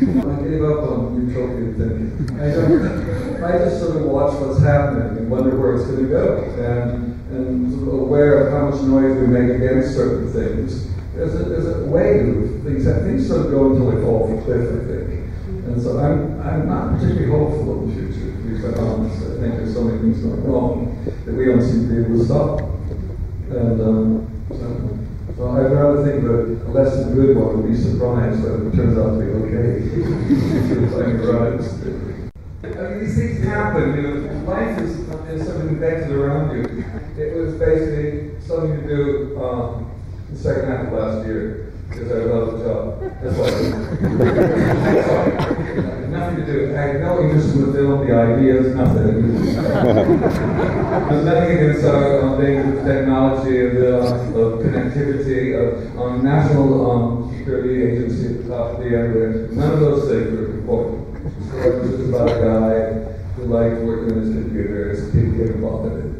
I 0.00 0.42
gave 0.42 0.64
up 0.64 0.88
on 0.90 1.28
utopian 1.28 1.74
thinking. 1.76 2.40
I, 2.40 3.44
I 3.44 3.58
just 3.58 3.80
sort 3.80 3.96
of 3.96 4.02
watch 4.02 4.34
what's 4.40 4.60
happening 4.60 5.18
and 5.18 5.30
wonder 5.30 5.56
where 5.56 5.76
it's 5.76 5.86
going 5.86 6.04
to 6.04 6.08
go. 6.08 6.42
And 6.58 7.12
and 7.32 7.72
sort 7.72 7.88
of 7.88 8.00
aware 8.00 8.46
of 8.46 8.52
how 8.52 8.70
much 8.70 8.82
noise 8.82 9.16
we 9.16 9.26
make 9.26 9.56
against 9.56 9.94
certain 9.94 10.30
things. 10.32 10.88
There's 11.14 11.34
a, 11.34 11.44
there's 11.44 11.66
a 11.66 11.86
way 11.86 12.18
to 12.18 12.60
things 12.64 12.84
things 12.84 13.26
sort 13.28 13.46
of 13.46 13.52
go 13.52 13.72
until 13.72 13.90
they 13.90 14.02
fall 14.02 14.24
off 14.24 14.38
a 14.38 14.42
cliff, 14.44 14.68
I 14.68 14.84
think. 14.84 15.08
And 15.66 15.82
so 15.82 15.98
I'm, 15.98 16.40
I'm 16.40 16.68
not 16.68 16.98
particularly 16.98 17.30
hopeful 17.30 17.84
of 17.84 17.88
the 17.88 17.94
future, 17.94 18.72
to 18.72 18.80
honest. 18.80 19.16
I 19.22 19.40
think 19.40 19.56
there's 19.56 19.74
so 19.74 19.84
many 19.84 19.98
things 19.98 20.20
going 20.20 20.44
wrong 20.44 21.04
that 21.24 21.34
we 21.34 21.46
don't 21.46 21.62
seem 21.62 21.88
to 21.88 21.94
be 21.94 22.04
able 22.04 22.18
to 22.18 22.24
stop. 22.24 22.60
And 23.50 23.80
um, 23.80 24.31
I'd 25.50 25.72
rather 25.72 26.04
think 26.04 26.22
that 26.24 26.66
a 26.66 26.70
less 26.70 26.94
than 26.96 27.14
good 27.14 27.36
one 27.36 27.62
would 27.62 27.70
be 27.70 27.76
surprised 27.76 28.42
that 28.42 28.66
it 28.66 28.74
turns 28.74 28.98
out 28.98 29.18
to 29.18 29.24
be 29.24 29.26
okay. 29.42 29.72
I 32.64 32.66
mean, 32.90 33.00
these 33.00 33.16
things 33.16 33.44
happen. 33.44 33.94
You 33.96 34.02
know, 34.02 34.14
life 34.44 34.78
is, 34.78 34.98
is 35.00 35.46
something 35.46 35.68
invented 35.68 36.10
around 36.12 36.56
you. 36.56 36.84
It 37.18 37.34
was 37.36 37.54
basically 37.54 38.40
something 38.40 38.82
to 38.82 38.86
do 38.86 39.42
um, 39.42 39.90
the 40.30 40.36
second 40.38 40.68
half 40.68 40.86
of 40.86 40.92
last 40.92 41.26
year 41.26 41.72
because 41.88 42.10
I 42.10 42.14
love 42.24 42.58
the 42.58 42.64
job. 42.64 43.00
That's 43.22 43.36
why. 43.36 44.68
Nothing 45.76 46.36
to 46.36 46.46
do. 46.46 46.76
I 46.76 46.80
had 46.80 47.00
no 47.00 47.22
interest 47.22 47.54
in 47.54 47.66
the 47.66 47.72
film, 47.72 48.06
the 48.06 48.14
ideas, 48.14 48.74
nothing. 48.74 49.44
There's 49.44 51.24
nothing 51.24 51.56
against 51.56 51.84
our 51.84 52.20
um, 52.22 52.40
things 52.40 52.78
of 52.78 52.84
technology 52.84 53.60
uh, 53.60 53.70
of 54.38 54.60
connectivity, 54.60 55.54
of 55.56 55.98
um, 55.98 56.22
national 56.22 56.90
um, 56.90 57.36
security 57.36 57.82
agency 57.82 58.26
at 58.26 58.42
the 58.42 58.48
top 58.48 58.72
of 58.72 58.78
the 58.78 58.86
end. 58.86 59.56
None 59.56 59.72
of 59.72 59.80
those 59.80 60.08
things 60.08 60.28
are 60.38 60.58
important. 60.58 61.02
So 61.50 61.56
it 61.56 61.82
was 61.82 61.90
just 61.90 62.08
about 62.08 62.28
a 62.28 62.32
guy 62.40 63.12
who 63.34 63.42
liked 63.44 63.80
working 63.82 64.12
on 64.12 64.22
his 64.22 64.34
computer 64.34 64.90
and 64.90 65.12
people 65.12 65.32
get 65.38 65.54
involved 65.54 65.86
in 65.92 65.94
it. 65.98 66.12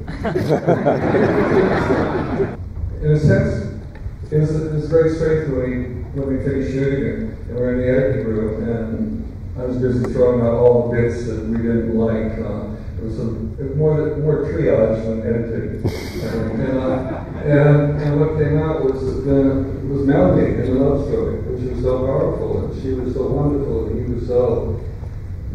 in 3.03 3.11
a 3.11 3.19
sense, 3.19 3.73
it 4.31 4.39
was, 4.39 4.51
it 4.55 4.73
was 4.73 4.89
very 4.89 5.15
strange 5.15 5.51
when 5.51 5.61
we, 5.61 5.69
when 6.21 6.39
we 6.39 6.45
finished 6.45 6.73
shooting 6.73 7.05
it 7.05 7.19
and 7.49 7.57
we're 7.57 7.75
in 7.75 7.81
the 7.81 7.89
editing 7.89 8.27
room 8.27 8.69
and 8.69 9.22
I 9.55 9.65
was 9.65 9.77
busy 9.77 10.11
throwing 10.15 10.41
out 10.41 10.55
all 10.55 10.89
the 10.89 10.97
bits 10.97 11.27
that 11.27 11.45
we 11.45 11.59
didn't 11.59 11.99
like. 11.99 12.39
Uh, 12.41 12.73
it 12.97 13.05
was, 13.05 13.19
a, 13.19 13.25
more, 13.77 14.17
more 14.17 14.47
triage 14.47 15.05
than 15.05 15.21
editing. 15.21 15.85
and, 16.59 16.79
uh, 16.79 17.25
and, 17.45 18.01
and, 18.01 18.21
what 18.21 18.39
came 18.39 18.59
out 18.59 18.83
was 18.83 19.25
the, 19.27 19.69
was 19.93 20.07
Melody 20.07 20.55
in 20.55 20.75
the 20.75 20.81
love 20.81 21.07
story, 21.07 21.41
which 21.41 21.69
was 21.71 21.83
so 21.83 22.07
powerful 22.07 22.65
and 22.65 22.83
she 22.83 22.93
was 22.95 23.13
so 23.13 23.27
wonderful 23.27 23.89
and 23.89 24.09
he 24.09 24.15
was 24.15 24.27
so 24.27 24.81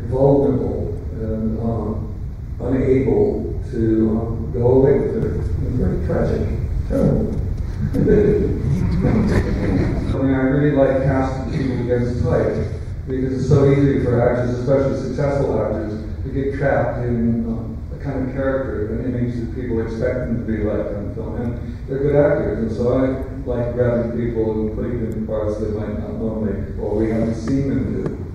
vulnerable 0.09 0.93
and 1.13 1.59
um, 1.59 2.13
unable 2.59 3.59
to 3.71 4.09
um, 4.11 4.51
go 4.53 4.73
away 4.73 4.99
with 4.99 5.23
her. 5.23 5.29
It 5.29 5.37
was 5.37 5.47
very 5.73 6.05
tragic, 6.05 6.45
terrible. 6.87 7.33
I 10.13 10.21
mean, 10.21 10.33
I 10.33 10.41
really 10.41 10.75
like 10.75 11.03
casting 11.03 11.51
people 11.51 11.81
against 11.81 12.23
type 12.23 12.76
because 13.07 13.39
it's 13.39 13.47
so 13.47 13.71
easy 13.71 14.03
for 14.03 14.19
actors, 14.19 14.59
especially 14.59 14.99
successful 14.99 15.63
actors, 15.63 16.03
to 16.23 16.29
get 16.29 16.59
trapped 16.59 17.05
in 17.05 17.45
um, 17.47 17.77
a 17.95 18.03
kind 18.03 18.27
of 18.27 18.35
character, 18.35 18.99
an 18.99 19.05
image 19.05 19.35
that 19.35 19.55
people 19.55 19.81
expect 19.81 20.27
them 20.27 20.45
to 20.45 20.51
be 20.51 20.63
like 20.63 20.87
on 20.91 21.15
film. 21.15 21.41
And 21.41 21.87
they're 21.87 21.99
good 21.99 22.15
actors, 22.15 22.57
and 22.59 22.71
so 22.75 22.99
I 22.99 23.23
like 23.47 23.73
grabbing 23.75 24.11
people 24.11 24.51
and 24.51 24.75
putting 24.75 24.99
them 24.99 25.19
in 25.19 25.27
parts 25.27 25.57
they 25.57 25.71
might 25.71 25.99
not 25.99 26.19
normally, 26.19 26.77
or 26.81 26.95
we 26.95 27.09
haven't 27.09 27.35
seen 27.35 27.69
them 27.69 28.03
do, 28.03 28.27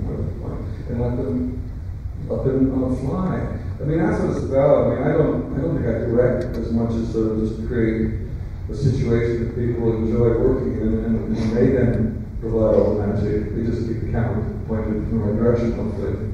and 0.89 1.01
let 1.01 1.17
them 1.17 1.71
up 2.31 2.47
in 2.47 2.73
on 2.73 2.91
the 2.91 2.97
fly. 2.97 3.59
I 3.79 3.85
mean, 3.85 3.99
that's 3.99 4.23
what 4.23 4.37
it's 4.37 4.45
about. 4.47 4.87
I 4.87 4.95
mean, 4.95 5.03
I 5.05 5.13
don't, 5.13 5.53
I 5.53 5.61
don't 5.61 5.77
think 5.77 5.87
I 5.87 5.99
direct 6.09 6.57
as 6.57 6.73
much 6.73 6.93
as 6.93 7.13
sort 7.13 7.33
of 7.33 7.41
just 7.41 7.69
create 7.69 8.21
a 8.71 8.75
situation 8.75 9.49
that 9.49 9.55
people 9.55 9.93
enjoy 9.93 10.39
working 10.39 10.81
in, 10.81 11.05
and, 11.05 11.37
and 11.37 11.57
they 11.57 11.67
then 11.77 12.22
all 12.51 12.95
the 12.95 13.07
magic. 13.07 13.53
We 13.53 13.65
just 13.65 13.87
keep 13.87 14.01
the 14.01 14.11
camera 14.11 14.43
pointed 14.67 14.95
in 14.95 15.19
the 15.19 15.35
direction, 15.35 15.73
hopefully. 15.73 16.33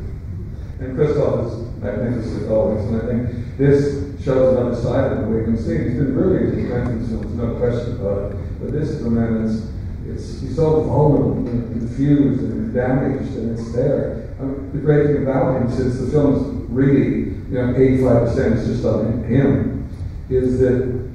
And 0.80 0.96
Christoph 0.96 1.46
is 1.46 1.82
magnificent 1.82 2.50
always, 2.50 2.84
and 2.86 3.02
I 3.02 3.06
think 3.06 3.58
this 3.58 4.24
shows 4.24 4.56
another 4.56 4.76
side 4.76 5.12
of 5.12 5.18
him 5.18 5.34
we 5.34 5.44
can 5.44 5.56
see. 5.56 5.76
He's 5.76 5.98
been 5.98 6.14
brilliant 6.14 6.58
in 6.58 6.68
Quentin's 6.68 7.08
films, 7.08 7.34
no 7.34 7.56
question 7.56 8.00
about 8.00 8.32
it. 8.32 8.38
But 8.60 8.72
this 8.72 8.90
is 8.90 9.04
a 9.04 9.10
man 9.10 9.46
that's 9.46 9.68
it's, 10.06 10.40
he's 10.40 10.56
so 10.56 10.82
vulnerable 10.82 11.46
and 11.46 11.72
confused 11.72 12.40
and 12.40 12.72
damaged, 12.72 13.36
and 13.36 13.58
it's 13.58 13.72
there. 13.72 14.34
I 14.40 14.44
mean, 14.44 14.72
the 14.72 14.78
great 14.78 15.06
thing 15.06 15.22
about 15.22 15.60
him, 15.60 15.70
since 15.70 15.98
the 15.98 16.10
film 16.10 16.34
is 16.34 16.70
really, 16.70 17.34
you 17.50 17.54
know, 17.54 17.74
85% 17.74 18.56
is 18.56 18.66
just 18.66 18.84
on 18.84 19.24
him, 19.24 19.88
is 20.30 20.60
that 20.60 21.07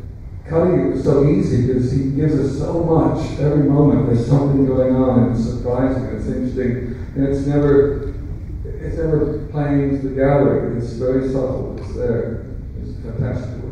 cutting 0.48 0.80
it 0.80 0.94
was 0.94 1.04
so 1.04 1.28
easy 1.28 1.68
because 1.68 1.92
he 1.92 2.12
gives 2.12 2.36
us 2.36 2.58
so 2.58 2.84
much 2.84 3.40
every 3.40 3.70
moment. 3.70 4.08
There's 4.08 4.28
something 4.28 4.66
going 4.66 4.96
on, 4.96 5.24
and 5.24 5.36
it's 5.36 5.46
surprising, 5.50 6.04
it's 6.06 6.28
interesting, 6.28 6.96
and 7.16 7.28
it's 7.28 7.46
never, 7.46 8.14
it's 8.66 8.98
never 8.98 9.48
playing 9.52 10.02
to 10.02 10.10
the 10.10 10.16
gallery. 10.16 10.78
It's 10.78 10.94
very 10.94 11.30
subtle. 11.30 11.78
It's 11.80 11.96
there. 11.96 12.46
It's 12.82 13.00
fantastic 13.02 13.64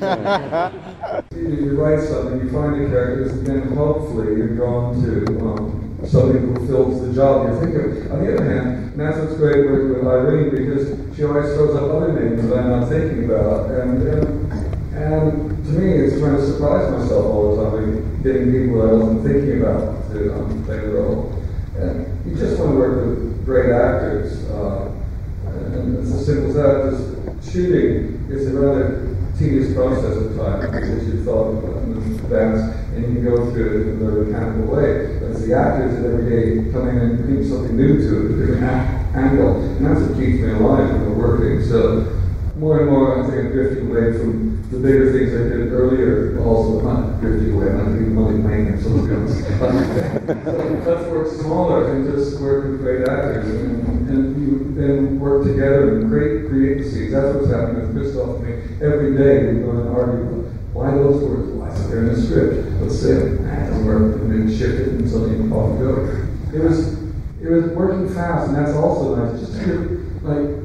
you 0.00 1.76
write 1.76 2.00
something, 2.00 2.40
you 2.40 2.50
find 2.50 2.82
a 2.82 2.88
character, 2.88 3.28
and 3.30 3.46
then 3.46 3.76
hopefully 3.76 4.36
you're 4.36 4.56
drawn 4.56 4.94
to 5.02 5.26
um, 5.40 5.98
somebody 6.06 6.38
who 6.38 6.54
fulfills 6.54 7.06
the 7.06 7.12
job 7.12 7.48
you 7.48 7.60
think 7.60 7.74
of. 7.76 8.12
On 8.12 8.24
the 8.24 8.34
other 8.34 8.44
hand, 8.44 8.96
what's 8.96 9.36
great 9.36 9.66
working 9.66 9.98
with 9.98 10.06
Irene 10.06 10.50
because 10.50 11.16
she 11.16 11.24
always 11.24 11.52
throws 11.54 11.76
up 11.76 11.90
other 11.90 12.12
names 12.12 12.48
that 12.48 12.58
I'm 12.58 12.80
not 12.80 12.88
thinking 12.88 13.24
about. 13.24 13.70
And, 13.70 14.02
and, 14.02 14.52
and 14.94 15.59
to 15.70 15.78
me, 15.78 16.04
it's 16.04 16.18
trying 16.18 16.36
to 16.36 16.46
surprise 16.46 16.90
myself 16.90 17.26
all 17.26 17.56
the 17.56 17.70
time, 17.70 18.22
getting 18.22 18.52
people 18.52 18.82
I 18.82 18.92
wasn't 18.92 19.22
thinking 19.22 19.62
about 19.62 20.10
to 20.12 20.34
um, 20.34 20.64
play 20.64 20.78
the 20.78 20.88
role. 20.88 21.42
And 21.76 22.26
you 22.26 22.34
just 22.34 22.58
want 22.58 22.72
to 22.72 22.76
work 22.76 23.06
with 23.06 23.44
great 23.44 23.70
actors. 23.70 24.44
Uh, 24.50 24.90
and 25.46 25.98
it's 25.98 26.12
as 26.12 26.26
simple 26.26 26.50
as 26.50 26.54
that. 26.54 26.90
Just 26.90 27.52
shooting 27.52 28.26
is 28.30 28.52
a 28.52 28.58
rather 28.58 29.16
tedious 29.38 29.72
process 29.74 30.16
at 30.18 30.36
times 30.36 30.66
because 30.66 31.06
you've 31.06 31.24
thought 31.24 31.50
in 31.50 31.96
advance 32.18 32.76
and 32.94 33.06
you 33.06 33.14
can 33.14 33.24
go 33.24 33.50
through 33.50 33.70
it 33.70 33.88
in 33.88 34.02
a 34.02 34.10
very 34.10 34.26
mechanical 34.26 34.74
way. 34.74 35.18
But 35.20 35.40
the 35.40 35.54
actors 35.54 35.96
that 35.96 36.10
every 36.10 36.28
day 36.28 36.72
come 36.72 36.88
in 36.88 36.98
and 36.98 37.18
bring 37.18 37.48
something 37.48 37.76
new 37.76 37.98
to 37.98 38.26
it, 38.26 38.30
a 38.32 38.46
different 38.46 38.64
angle. 39.14 39.62
And 39.62 39.86
that's 39.86 40.00
what 40.00 40.18
keeps 40.18 40.40
me 40.40 40.50
alive 40.50 40.90
when 40.90 41.16
we're 41.16 41.38
working. 41.38 41.66
So 41.66 42.19
more 42.60 42.80
and 42.80 42.90
more 42.90 43.18
I 43.18 43.26
think 43.26 43.38
I'm 43.38 43.52
drifting 43.52 43.90
away 43.90 44.12
from 44.18 44.62
the 44.70 44.78
bigger 44.78 45.12
things 45.12 45.32
I 45.34 45.48
did 45.48 45.72
earlier, 45.72 46.38
also 46.44 46.80
not 46.82 47.18
drifting 47.20 47.54
away, 47.54 47.70
I'm 47.70 47.78
not 47.78 48.00
even 48.00 48.14
money 48.14 48.42
paying 48.46 48.68
or 48.68 48.80
something 48.80 49.10
else. 49.16 50.86
let's 50.86 51.08
work 51.10 51.26
smaller 51.40 51.96
and 51.96 52.12
just 52.12 52.38
work 52.38 52.64
with 52.64 52.80
great 52.80 53.08
actors 53.08 53.48
and, 53.48 54.08
and 54.08 54.40
you 54.40 54.74
then 54.74 55.18
work 55.18 55.44
together 55.44 55.98
and 55.98 56.10
create 56.10 56.48
create 56.48 56.84
the 56.84 56.90
scenes. 56.90 57.12
That's 57.12 57.34
what's 57.34 57.48
happening 57.48 57.80
with 57.80 57.96
Christoph 57.96 58.36
and 58.36 58.44
me 58.44 58.86
every 58.86 59.16
day 59.16 59.52
we 59.54 59.60
go 59.62 59.70
and 59.70 59.88
argue 59.88 60.40
why 60.72 60.92
those 60.92 61.22
words? 61.22 61.48
Why 61.50 61.68
is 61.68 61.90
there 61.90 61.98
in 62.00 62.14
the 62.14 62.22
script? 62.22 62.80
Let's 62.80 63.00
say 63.00 63.10
it 63.10 63.42
doesn't 63.42 63.84
work, 63.84 64.20
and 64.20 64.30
then 64.30 64.56
shift 64.56 64.80
it 64.80 64.88
and 64.88 65.10
something 65.10 65.52
off 65.52 65.70
and 65.70 65.78
go. 65.80 66.56
It 66.56 66.62
was 66.62 66.94
it 67.42 67.50
was 67.50 67.64
working 67.72 68.08
fast, 68.14 68.48
and 68.48 68.56
that's 68.56 68.76
also 68.76 69.16
nice. 69.16 69.40
Just 69.40 69.60
to 69.60 70.20
like 70.22 70.59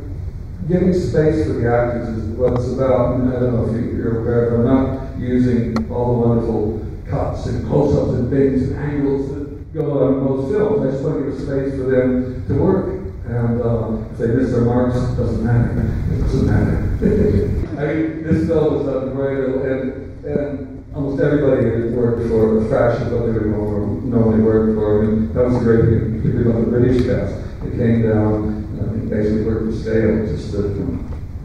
giving 0.67 0.93
space 0.93 1.45
for 1.45 1.54
the 1.54 1.69
actors 1.69 2.10
is 2.10 2.25
what 2.38 2.54
it's 2.54 2.71
about. 2.71 3.15
And 3.15 3.30
I 3.30 3.39
don't 3.39 3.54
know 3.54 3.65
if 3.65 3.93
you're 3.93 4.21
aware, 4.21 4.49
but 4.51 4.56
I'm 4.58 4.65
not 4.65 5.19
using 5.19 5.91
all 5.91 6.21
the 6.21 6.28
wonderful 6.28 6.86
cuts 7.08 7.45
and 7.45 7.67
close-ups 7.67 8.17
and 8.17 8.30
things 8.30 8.69
and 8.69 8.80
angles 8.80 9.30
that 9.30 9.73
go 9.73 10.04
on 10.04 10.13
in 10.13 10.23
most 10.23 10.51
films. 10.51 10.82
I 10.82 10.91
just 10.91 11.04
want 11.04 11.25
to 11.25 11.32
give 11.32 11.39
space 11.39 11.71
for 11.80 11.89
them 11.89 12.45
to 12.47 12.54
work. 12.56 13.01
And 13.25 13.62
uh, 13.62 14.12
if 14.12 14.17
they 14.17 14.28
miss 14.28 14.51
their 14.51 14.62
marks, 14.62 14.95
it 14.97 15.15
doesn't 15.17 15.43
matter. 15.43 15.71
It 16.13 16.21
doesn't 16.21 16.45
matter. 16.45 16.78
I 17.82 17.93
mean, 17.93 18.23
this 18.23 18.47
film 18.47 18.80
is 18.80 18.86
done 18.86 19.15
very 19.15 19.47
little, 19.47 19.63
and, 19.65 20.25
and 20.25 20.86
almost 20.93 21.21
everybody 21.21 21.89
worked 21.89 22.28
for 22.30 22.67
fraction 22.69 23.08
of 23.08 23.13
what 23.13 23.25
they 23.25 23.39
would 23.39 24.06
normally 24.06 24.41
work 24.41 24.75
for. 24.75 25.04
I 25.04 25.08
mean, 25.08 25.34
that 25.34 25.45
was 25.45 25.56
a 25.56 25.60
great 25.60 25.82
particularly 26.21 26.49
about 26.49 26.65
the 26.65 26.71
British 26.71 27.06
cast. 27.06 27.34
It 27.65 27.78
came 27.78 28.04
down 28.04 28.64
basically 29.10 29.44
worked 29.46 29.65
for 29.65 29.80
scale 29.80 30.26
just 30.26 30.52
to 30.52 31.00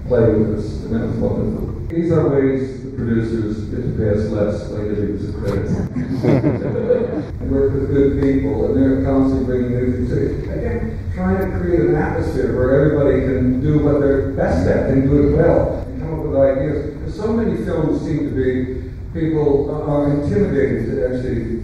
play 0.07 0.33
with 0.33 0.59
us, 0.59 0.85
and 0.85 0.95
that 0.95 1.07
was 1.07 1.17
wonderful. 1.17 1.87
These 1.89 2.13
are 2.13 2.29
ways 2.29 2.85
the 2.85 2.91
producers 2.93 3.65
get 3.71 3.83
to 3.83 3.93
pay 3.99 4.11
us 4.11 4.31
less 4.31 4.69
by 4.69 4.85
giving 4.85 5.19
us 5.19 5.35
credits. 5.35 7.31
work 7.51 7.73
with 7.75 7.91
good 7.91 8.23
people, 8.23 8.67
and 8.67 8.77
they're 8.77 9.05
constantly 9.05 9.45
bringing 9.45 9.71
new 9.75 10.07
things. 10.07 10.49
Again, 10.49 11.11
trying 11.15 11.51
to 11.51 11.59
create 11.59 11.81
an 11.81 11.97
atmosphere 11.97 12.55
where 12.55 12.81
everybody 12.81 13.21
can 13.27 13.61
do 13.61 13.81
what 13.81 14.01
they're 14.01 14.31
best 14.33 14.67
at 14.69 14.91
and 14.91 15.11
do 15.11 15.29
it 15.29 15.37
well, 15.37 15.83
and 15.87 16.01
come 16.01 16.21
up 16.21 16.27
with 16.27 16.37
ideas. 16.39 16.95
Because 16.95 17.17
so 17.17 17.33
many 17.33 17.65
films 17.65 18.01
seem 18.03 18.31
to 18.31 18.35
be 18.35 18.91
people 19.13 19.75
are 19.91 20.11
intimidated 20.13 20.87
to 20.87 21.05
actually 21.11 21.63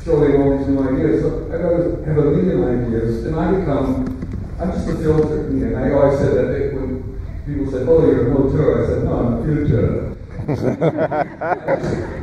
throw 0.00 0.24
in 0.24 0.40
all 0.40 0.58
these 0.58 0.66
new 0.68 0.80
ideas. 0.80 1.22
So 1.22 1.46
I 1.52 1.60
got 1.60 1.76
to 1.76 2.04
have 2.04 2.18
a 2.18 2.30
million 2.30 2.64
ideas, 2.64 3.26
and 3.26 3.36
I 3.36 3.52
become 3.52 4.15
I'm 4.58 4.72
just 4.72 4.88
a 4.88 4.96
filter. 4.96 5.48
And 5.48 5.76
I 5.76 5.92
always 5.92 6.18
said 6.18 6.32
that 6.34 6.72
when 6.74 7.20
people 7.44 7.70
said, 7.70 7.86
"Oh, 7.88 8.06
you're 8.06 8.28
a 8.28 8.38
motor," 8.38 8.82
I 8.82 8.86
said, 8.88 9.04
"No, 9.04 9.12
I'm 9.12 9.32
a 9.34 9.44
future." 9.44 10.16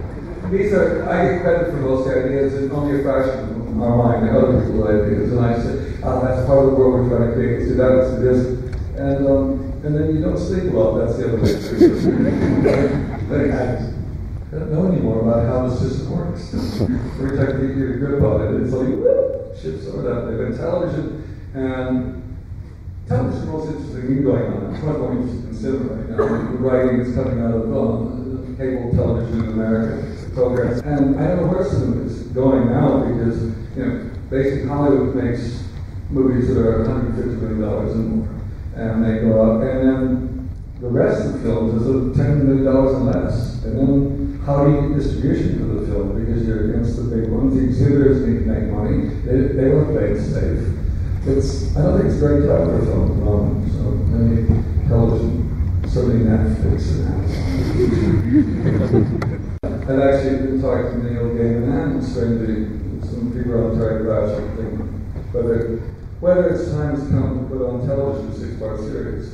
These 0.49 0.73
are 0.73 1.09
I 1.09 1.11
get 1.25 1.41
credit 1.41 1.71
for 1.71 1.79
those 1.81 2.07
ideas, 2.07 2.53
and 2.55 2.71
only 2.71 2.99
a 2.99 3.03
fraction 3.03 3.39
of 3.51 3.81
our 3.81 3.97
mind, 3.97 4.29
other 4.35 4.61
people's 4.61 4.89
ideas. 4.89 5.31
And 5.31 5.45
I 5.45 5.61
said, 5.61 5.99
oh, 6.03 6.21
"That's 6.25 6.45
part 6.47 6.65
of 6.65 6.71
the 6.71 6.75
world 6.75 6.93
we're 6.93 7.09
trying 7.09 7.29
to 7.29 7.35
create." 7.35 7.67
So 7.67 7.73
that, 7.75 7.91
so 8.09 8.15
this, 8.19 8.39
and 8.97 9.27
um, 9.27 9.73
and 9.83 9.95
then 9.95 10.15
you 10.15 10.21
don't 10.21 10.37
sleep 10.37 10.73
well. 10.73 10.95
That's 10.95 11.17
the 11.17 11.27
other 11.27 11.37
way. 11.37 11.53
I 14.53 14.55
don't 14.57 14.71
know 14.71 14.85
anymore 14.85 15.21
about 15.21 15.45
how 15.47 15.67
the 15.67 15.75
system 15.75 16.11
works. 16.11 16.53
Every 16.53 17.37
time 17.37 17.61
you 17.61 17.73
get 17.73 17.95
a 17.95 17.97
grip 17.97 18.21
on 18.21 18.41
it, 18.41 18.61
it's 18.61 18.71
like, 18.71 18.87
whoop, 18.87 19.57
shit's 19.59 19.87
over 19.87 20.03
that. 20.03 20.29
They've 20.29 20.37
been 20.37 20.55
television 20.55 21.23
and 21.53 22.22
television 23.07 23.39
is 23.39 23.45
the 23.45 23.51
most 23.51 23.67
interesting 23.69 24.07
thing 24.07 24.23
going 24.23 24.53
on. 24.53 24.75
It's 24.75 24.83
not 24.83 24.97
going 24.97 25.27
to 25.27 25.53
cinema 25.53 25.93
right 25.93 26.09
now. 26.09 26.17
The 26.17 26.57
writing 26.57 26.99
is 27.01 27.15
coming 27.15 27.39
out 27.43 27.53
of 27.53 27.75
um, 27.75 28.55
cable 28.57 28.91
television 28.91 29.43
in 29.43 29.49
America 29.49 30.31
programs. 30.33 30.81
And 30.81 31.19
I 31.19 31.27
don't 31.27 31.41
know 31.41 31.47
where 31.47 31.65
cinema 31.65 32.05
is 32.05 32.23
going 32.33 32.69
now 32.69 33.03
because, 33.05 33.43
you 33.75 33.85
know, 33.85 34.11
basically 34.29 34.67
Hollywood 34.67 35.15
makes 35.15 35.63
movies 36.09 36.47
that 36.47 36.57
are 36.57 36.85
$150 36.85 37.41
million 37.41 37.63
and 37.63 38.07
more. 38.09 38.29
And 38.75 39.05
they 39.05 39.21
go 39.21 39.39
out, 39.39 39.61
and 39.61 39.87
then 39.87 40.49
the 40.81 40.87
rest 40.87 41.25
of 41.25 41.33
the 41.33 41.39
films 41.39 41.81
is 41.81 42.17
$10 42.17 42.43
million 42.43 42.67
and 42.67 43.05
less. 43.05 43.63
And 43.63 43.77
then 43.77 44.41
how 44.45 44.65
do 44.65 44.71
you 44.71 44.89
get 44.89 44.97
distribution 44.97 45.59
for 45.59 45.79
the 45.79 45.87
film? 45.87 46.25
Because 46.25 46.47
you're 46.47 46.71
against 46.71 46.95
the 46.97 47.03
big 47.03 47.29
ones. 47.29 47.55
The 47.55 47.63
exhibitors 47.63 48.27
need 48.27 48.39
to 48.39 48.45
make 48.45 48.71
money. 48.71 49.09
They, 49.23 49.53
they 49.53 49.69
want 49.69 49.93
to 49.93 50.21
safe 50.21 50.73
it's, 51.25 51.75
I 51.77 51.81
don't 51.81 51.97
think 51.99 52.11
it's 52.11 52.19
very 52.19 52.43
clever 52.43 52.77
the 52.79 52.95
moment. 52.95 53.71
So 53.71 53.79
maybe 54.11 54.43
television, 54.87 55.83
certainly 55.87 56.25
Netflix 56.25 56.91
and 56.91 57.07
Amazon. 57.07 57.43
I've 59.83 59.99
actually 59.99 60.37
been 60.37 60.61
talking 60.61 61.01
to 61.01 61.11
Neil 61.11 61.27
Gaiman 61.31 61.91
and 61.95 62.03
strangely 62.03 62.55
some 63.07 63.31
people 63.33 63.55
on 63.71 63.77
Terry 63.77 64.03
Pratchett 64.03 64.55
think 64.57 64.73
whether 65.33 65.79
whether 66.19 66.49
it's 66.49 66.71
time 66.71 66.95
has 66.95 67.09
come 67.09 67.39
to 67.39 67.45
put 67.49 67.61
on 67.67 67.87
television 67.87 68.31
a 68.31 68.33
six-part 68.35 68.79
series. 68.79 69.33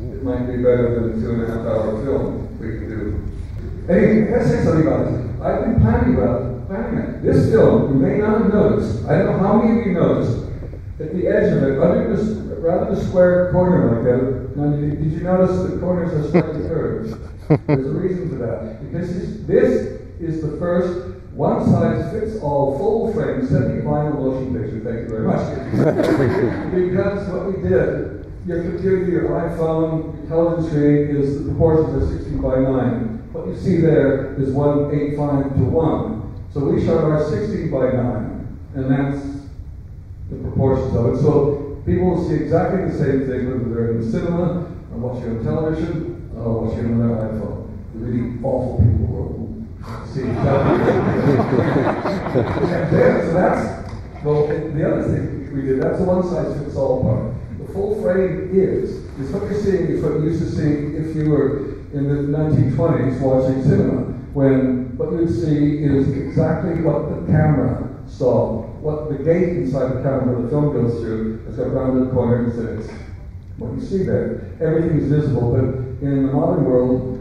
It 0.00 0.22
might 0.22 0.46
be 0.46 0.56
better 0.58 1.00
than 1.00 1.18
a 1.18 1.20
two 1.20 1.30
and 1.32 1.42
a 1.44 1.46
half 1.46 1.64
hour 1.66 2.04
film 2.04 2.58
we 2.58 2.68
can 2.68 2.88
do. 2.88 3.02
Anyway, 3.88 4.34
I 4.34 4.44
say 4.44 4.64
something 4.64 4.86
about 4.86 5.04
this. 5.06 5.40
I've 5.40 5.60
been 5.64 5.80
planning 5.80 6.16
about 6.16 6.66
planning 6.66 6.98
it. 6.98 7.22
This 7.22 7.50
film, 7.50 7.92
you 7.92 7.98
may 7.98 8.18
not 8.18 8.42
have 8.42 8.52
noticed. 8.52 9.06
I 9.06 9.18
don't 9.18 9.32
know 9.32 9.38
how 9.38 9.62
many 9.62 9.80
of 9.80 9.86
you 9.86 9.92
noticed 9.92 10.45
at 10.98 11.12
the 11.12 11.26
edge 11.26 11.52
of 11.52 11.62
it, 11.62 11.80
under 11.80 12.16
this 12.16 12.28
rather 12.66 12.94
the 12.94 13.04
square 13.04 13.52
corner 13.52 13.96
like 13.96 14.04
that. 14.04 14.56
Now, 14.56 14.76
did 14.76 15.12
you 15.12 15.20
notice 15.20 15.70
the 15.70 15.78
corners 15.78 16.12
are 16.12 16.30
slightly 16.30 16.62
curved? 16.68 17.20
There's 17.66 17.86
a 17.86 17.90
reason 17.90 18.30
for 18.30 18.36
that. 18.36 18.82
Because 18.82 19.14
this, 19.14 19.46
this 19.46 20.00
is 20.20 20.42
the 20.42 20.56
first 20.58 21.16
one 21.32 21.64
size 21.70 22.10
fits 22.12 22.42
all 22.42 22.78
full 22.78 23.12
frame 23.12 23.46
semi 23.46 23.82
vinyl 23.82 24.14
motion 24.14 24.54
picture. 24.54 24.80
Thank 24.80 25.02
you 25.02 25.08
very 25.08 25.26
much. 25.26 26.72
because 26.74 27.28
what 27.28 27.46
we 27.46 27.68
did, 27.68 28.32
your 28.46 28.62
computer, 28.62 29.04
your 29.04 29.28
iPhone, 29.28 30.16
your 30.16 30.26
television 30.28 30.70
screen 30.70 31.16
is 31.16 31.44
the 31.44 31.50
proportions 31.50 32.02
are 32.02 32.16
16 32.16 32.40
by 32.40 32.56
9. 32.56 33.28
What 33.32 33.48
you 33.48 33.56
see 33.56 33.82
there 33.82 34.34
is 34.40 34.50
185 34.50 35.56
to 35.56 35.60
1. 35.60 36.46
So 36.54 36.60
we 36.60 36.86
shot 36.86 37.04
our 37.04 37.22
16 37.28 37.70
by 37.70 37.92
9, 37.92 38.58
and 38.76 38.90
that's 38.90 39.35
the 40.30 40.36
proportions 40.36 40.94
of 40.96 41.14
it. 41.14 41.22
So 41.22 41.82
people 41.86 42.10
will 42.10 42.28
see 42.28 42.34
exactly 42.34 42.84
the 42.90 42.98
same 42.98 43.26
thing 43.26 43.46
whether 43.46 43.68
they're 43.72 43.90
in 43.92 44.00
the 44.04 44.10
cinema 44.10 44.66
or 44.92 44.98
watching 44.98 45.38
on 45.38 45.44
television 45.44 46.30
or 46.36 46.66
watching 46.66 46.86
on 46.86 46.98
their 46.98 47.16
iPhone. 47.16 47.70
The 47.94 47.98
really 47.98 48.38
awful 48.42 48.78
people 48.78 49.06
will 49.06 50.06
see 50.06 50.22
exactly 50.22 50.78
So 53.26 53.32
that's, 53.32 54.24
well, 54.24 54.46
the 54.46 54.92
other 54.92 55.02
thing 55.04 55.54
we 55.54 55.62
did, 55.62 55.82
that's 55.82 56.00
a 56.00 56.04
one 56.04 56.22
size 56.22 56.58
fits 56.60 56.76
all 56.76 57.02
part. 57.02 57.32
The 57.58 57.72
full 57.72 58.02
frame 58.02 58.50
is, 58.52 58.90
is 59.18 59.30
what 59.30 59.44
you're 59.44 59.60
seeing 59.60 59.86
is 59.86 60.02
what 60.02 60.14
you 60.14 60.24
used 60.24 60.42
to 60.42 60.50
see 60.50 60.96
if 60.96 61.16
you 61.16 61.30
were 61.30 61.76
in 61.92 62.08
the 62.08 62.38
1920s 62.38 63.20
watching 63.20 63.62
cinema, 63.62 64.12
when 64.34 64.96
what 64.98 65.12
you'd 65.12 65.30
see 65.30 65.78
is 65.82 66.08
exactly 66.08 66.82
what 66.82 67.08
the 67.08 67.32
camera 67.32 67.88
saw 68.06 68.64
what 68.86 69.10
the 69.10 69.18
gate 69.18 69.58
inside 69.58 69.98
the 69.98 70.02
camera 70.06 70.30
where 70.30 70.42
the 70.46 70.48
film 70.48 70.70
goes 70.70 71.02
through 71.02 71.42
has 71.46 71.56
got 71.56 71.74
rounded 71.74 72.14
corners 72.14 72.56
and 72.56 72.78
it's 72.78 72.88
what 73.58 73.74
you 73.74 73.82
see 73.82 74.06
there. 74.06 74.54
Everything 74.62 75.02
is 75.02 75.10
visible, 75.10 75.50
but 75.50 76.06
in 76.06 76.22
the 76.22 76.30
modern 76.30 76.64
world, 76.64 77.18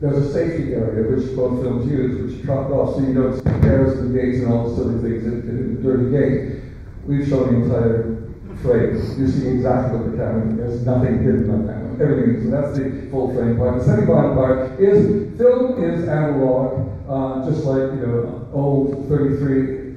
there's 0.00 0.14
a 0.14 0.32
safety 0.32 0.74
area 0.74 1.10
which 1.10 1.34
both 1.34 1.58
films 1.60 1.90
use, 1.90 2.14
which 2.22 2.46
chopped 2.46 2.70
off 2.70 2.94
so 2.94 3.00
you 3.02 3.14
don't 3.14 3.34
see 3.34 3.50
and 3.50 4.14
gates 4.14 4.46
and 4.46 4.52
all 4.52 4.70
the 4.70 4.76
silly 4.76 5.02
things 5.02 5.26
in, 5.26 5.42
in 5.42 5.74
the 5.74 5.82
dirty 5.82 6.06
gate. 6.14 6.62
We've 7.04 7.26
shown 7.26 7.50
the 7.50 7.66
entire 7.66 8.14
frame. 8.62 8.94
You 9.18 9.26
see 9.26 9.48
exactly 9.58 9.98
what 9.98 10.12
the 10.12 10.16
camera, 10.22 10.54
there's 10.54 10.86
nothing 10.86 11.18
hidden 11.18 11.50
on 11.50 11.66
that 11.66 11.82
one. 11.82 11.98
Everything 11.98 12.36
is, 12.36 12.44
so 12.46 12.50
that's 12.54 12.78
the 12.78 13.10
full 13.10 13.34
frame 13.34 13.58
part. 13.58 13.80
The 13.80 13.84
semi-vinyl 13.84 14.34
part 14.38 14.78
is, 14.78 15.36
film 15.36 15.82
is 15.82 16.06
analog, 16.06 16.86
uh, 17.10 17.50
just 17.50 17.66
like, 17.66 17.90
you 17.98 18.06
know, 18.06 18.46
old 18.54 19.08
33 19.08 19.87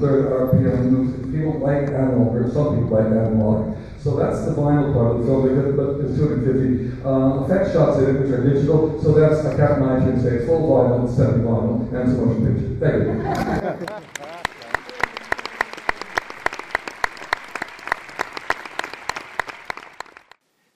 third 0.00 0.50
RPM. 0.50 1.32
People 1.32 1.58
like 1.60 1.88
analog, 1.88 2.34
or 2.34 2.50
some 2.50 2.82
people 2.82 2.96
like 2.96 3.06
analog. 3.06 3.76
So 4.00 4.16
that's 4.16 4.44
the 4.44 4.52
vinyl 4.52 4.92
part 4.92 5.16
of 5.16 5.18
the 5.20 5.26
film, 5.26 5.76
but 5.76 5.98
there's 5.98 6.18
250 6.18 7.02
uh, 7.04 7.44
effect 7.44 7.72
shots 7.72 7.98
in 7.98 8.14
it, 8.14 8.20
which 8.20 8.30
are 8.30 8.44
digital. 8.44 9.02
So 9.02 9.12
that's 9.12 9.44
a 9.46 9.56
Cat 9.56 9.80
19 9.80 10.20
say 10.22 10.46
full 10.46 10.68
vinyl, 10.68 11.08
semi 11.08 11.42
vinyl, 11.42 11.88
and 11.88 11.96
a 11.96 12.14
motion 12.14 12.44
picture. 12.54 12.76
Thank 12.80 14.00
you. 14.12 14.24